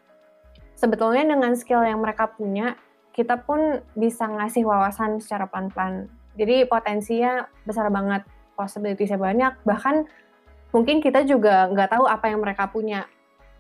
Sebetulnya 0.74 1.24
dengan 1.38 1.54
skill 1.54 1.86
yang 1.86 2.02
mereka 2.02 2.34
punya, 2.34 2.76
kita 3.14 3.46
pun 3.46 3.80
bisa 3.94 4.26
ngasih 4.26 4.66
wawasan 4.66 5.22
secara 5.22 5.46
pelan-pelan. 5.48 6.10
Jadi 6.36 6.68
potensinya 6.68 7.48
besar 7.64 7.88
banget, 7.94 8.28
possibility-nya 8.58 9.16
banyak, 9.16 9.54
bahkan 9.64 10.10
mungkin 10.76 11.00
kita 11.00 11.24
juga 11.24 11.72
nggak 11.72 11.96
tahu 11.96 12.04
apa 12.04 12.28
yang 12.28 12.44
mereka 12.44 12.68
punya 12.68 13.08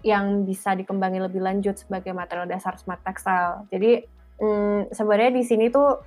yang 0.03 0.43
bisa 0.43 0.75
dikembangin 0.75 1.23
lebih 1.23 1.39
lanjut 1.39 1.79
sebagai 1.79 2.11
material 2.11 2.45
dasar 2.45 2.75
smart 2.75 2.99
textile. 3.07 3.63
Jadi 3.71 4.03
hmm, 4.43 4.91
sebenarnya 4.91 5.31
di 5.31 5.43
sini 5.47 5.71
tuh 5.71 6.03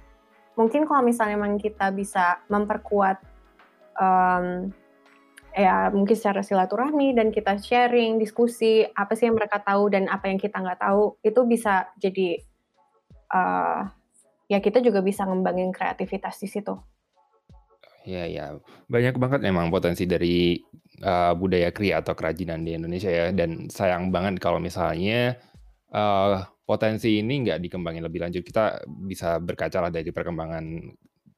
mungkin 0.61 0.85
kalau 0.85 1.01
misalnya 1.01 1.41
memang 1.41 1.57
kita 1.57 1.89
bisa 1.97 2.45
memperkuat 2.53 3.25
um, 3.97 4.69
ya 5.57 5.89
mungkin 5.91 6.15
secara 6.15 6.45
silaturahmi 6.45 7.17
dan 7.17 7.33
kita 7.33 7.57
sharing 7.57 8.21
diskusi 8.21 8.85
apa 8.85 9.17
sih 9.17 9.33
yang 9.33 9.35
mereka 9.41 9.65
tahu 9.65 9.89
dan 9.89 10.07
apa 10.13 10.29
yang 10.29 10.37
kita 10.37 10.61
nggak 10.61 10.79
tahu 10.79 11.17
itu 11.25 11.41
bisa 11.49 11.89
jadi 11.97 12.39
uh, 13.33 13.89
ya 14.47 14.61
kita 14.61 14.85
juga 14.85 15.01
bisa 15.01 15.25
ngembangin 15.25 15.73
kreativitas 15.73 16.37
di 16.39 16.53
situ. 16.53 16.77
Ya 18.09 18.25
ya, 18.25 18.57
banyak 18.89 19.21
banget 19.21 19.41
memang 19.45 19.69
potensi 19.69 20.09
dari, 20.09 20.57
uh, 21.05 21.37
budaya 21.37 21.69
kria 21.77 22.01
atau 22.01 22.17
kerajinan 22.17 22.65
di 22.65 22.73
Indonesia 22.73 23.13
ya, 23.13 23.29
dan 23.37 23.69
sayang 23.69 24.09
banget 24.09 24.41
kalau 24.41 24.57
misalnya, 24.57 25.37
uh, 25.93 26.41
potensi 26.65 27.21
ini 27.21 27.45
nggak 27.45 27.61
dikembangin 27.61 28.01
lebih 28.01 28.25
lanjut. 28.25 28.41
Kita 28.41 28.81
bisa 28.89 29.37
berkaca 29.45 29.85
lah 29.85 29.93
dari 29.93 30.09
perkembangan, 30.09 30.65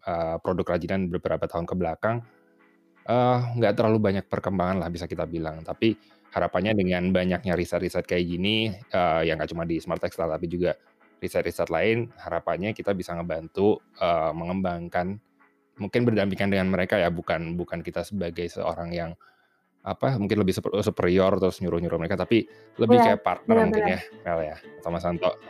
uh, 0.06 0.36
produk 0.38 0.62
kerajinan 0.70 1.10
beberapa 1.10 1.50
tahun 1.50 1.66
ke 1.66 1.74
belakang, 1.74 2.22
uh, 3.10 3.38
nggak 3.58 3.74
terlalu 3.74 3.98
banyak 3.98 4.24
perkembangan 4.30 4.78
lah 4.86 4.88
bisa 4.94 5.10
kita 5.10 5.26
bilang. 5.26 5.66
Tapi 5.66 5.98
harapannya 6.30 6.78
dengan 6.78 7.10
banyaknya 7.10 7.58
riset-riset 7.58 8.06
kayak 8.06 8.30
gini, 8.30 8.70
uh, 8.94 9.26
yang 9.26 9.42
nggak 9.42 9.50
cuma 9.50 9.66
di 9.66 9.82
Smart 9.82 9.98
Textile 9.98 10.30
tapi 10.30 10.46
juga 10.46 10.78
riset-riset 11.18 11.66
lain, 11.66 12.14
harapannya 12.14 12.70
kita 12.78 12.94
bisa 12.94 13.18
ngebantu, 13.18 13.82
uh, 13.98 14.30
mengembangkan 14.30 15.18
mungkin 15.80 16.04
berdampingan 16.04 16.52
dengan 16.52 16.68
mereka 16.68 17.00
ya 17.00 17.08
bukan 17.08 17.56
bukan 17.56 17.80
kita 17.80 18.04
sebagai 18.04 18.46
seorang 18.52 18.92
yang 18.92 19.10
apa 19.80 20.20
mungkin 20.20 20.44
lebih 20.44 20.52
superior 20.84 21.40
terus 21.40 21.64
nyuruh-nyuruh 21.64 21.96
mereka 21.96 22.20
tapi 22.20 22.44
lebih 22.76 23.00
ya, 23.00 23.04
kayak 23.12 23.20
partner 23.24 23.56
benar, 23.56 23.66
mungkin 23.72 23.84
ya 23.88 24.00
Mel 24.28 24.40
ya 24.44 24.56
sama 24.84 25.00
Santo. 25.00 25.40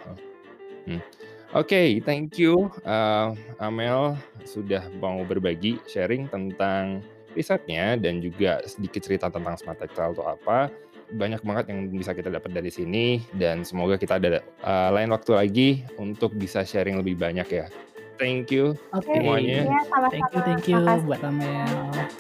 Hmm. 0.86 1.02
Oke, 1.50 1.74
okay, 1.74 1.88
thank 1.98 2.38
you 2.38 2.70
uh, 2.86 3.34
Amel 3.58 4.14
sudah 4.46 4.86
mau 5.02 5.18
berbagi 5.26 5.82
sharing 5.90 6.30
tentang 6.30 7.02
risetnya 7.34 7.98
dan 7.98 8.22
juga 8.22 8.62
sedikit 8.70 9.02
cerita 9.02 9.26
tentang 9.34 9.58
smart 9.58 9.82
textile 9.82 10.14
itu 10.14 10.22
apa. 10.22 10.70
Banyak 11.10 11.42
banget 11.42 11.74
yang 11.74 11.90
bisa 11.90 12.14
kita 12.14 12.30
dapat 12.30 12.54
dari 12.54 12.70
sini 12.70 13.18
dan 13.34 13.66
semoga 13.66 13.98
kita 13.98 14.22
ada 14.22 14.46
uh, 14.62 14.94
lain 14.94 15.10
waktu 15.10 15.30
lagi 15.34 15.68
untuk 15.98 16.38
bisa 16.38 16.62
sharing 16.62 17.02
lebih 17.02 17.18
banyak 17.18 17.50
ya 17.50 17.66
thank 18.20 18.52
you 18.52 18.76
okay. 18.92 19.16
semuanya. 19.16 19.64
Ya, 19.64 19.80
sama-sama. 19.88 20.12
Thank 20.12 20.28
you, 20.37 20.40
thank 20.44 20.64
you 20.68 20.78
Makasih. 20.85 21.06
buat 21.09 21.20
Amel. 21.24 22.19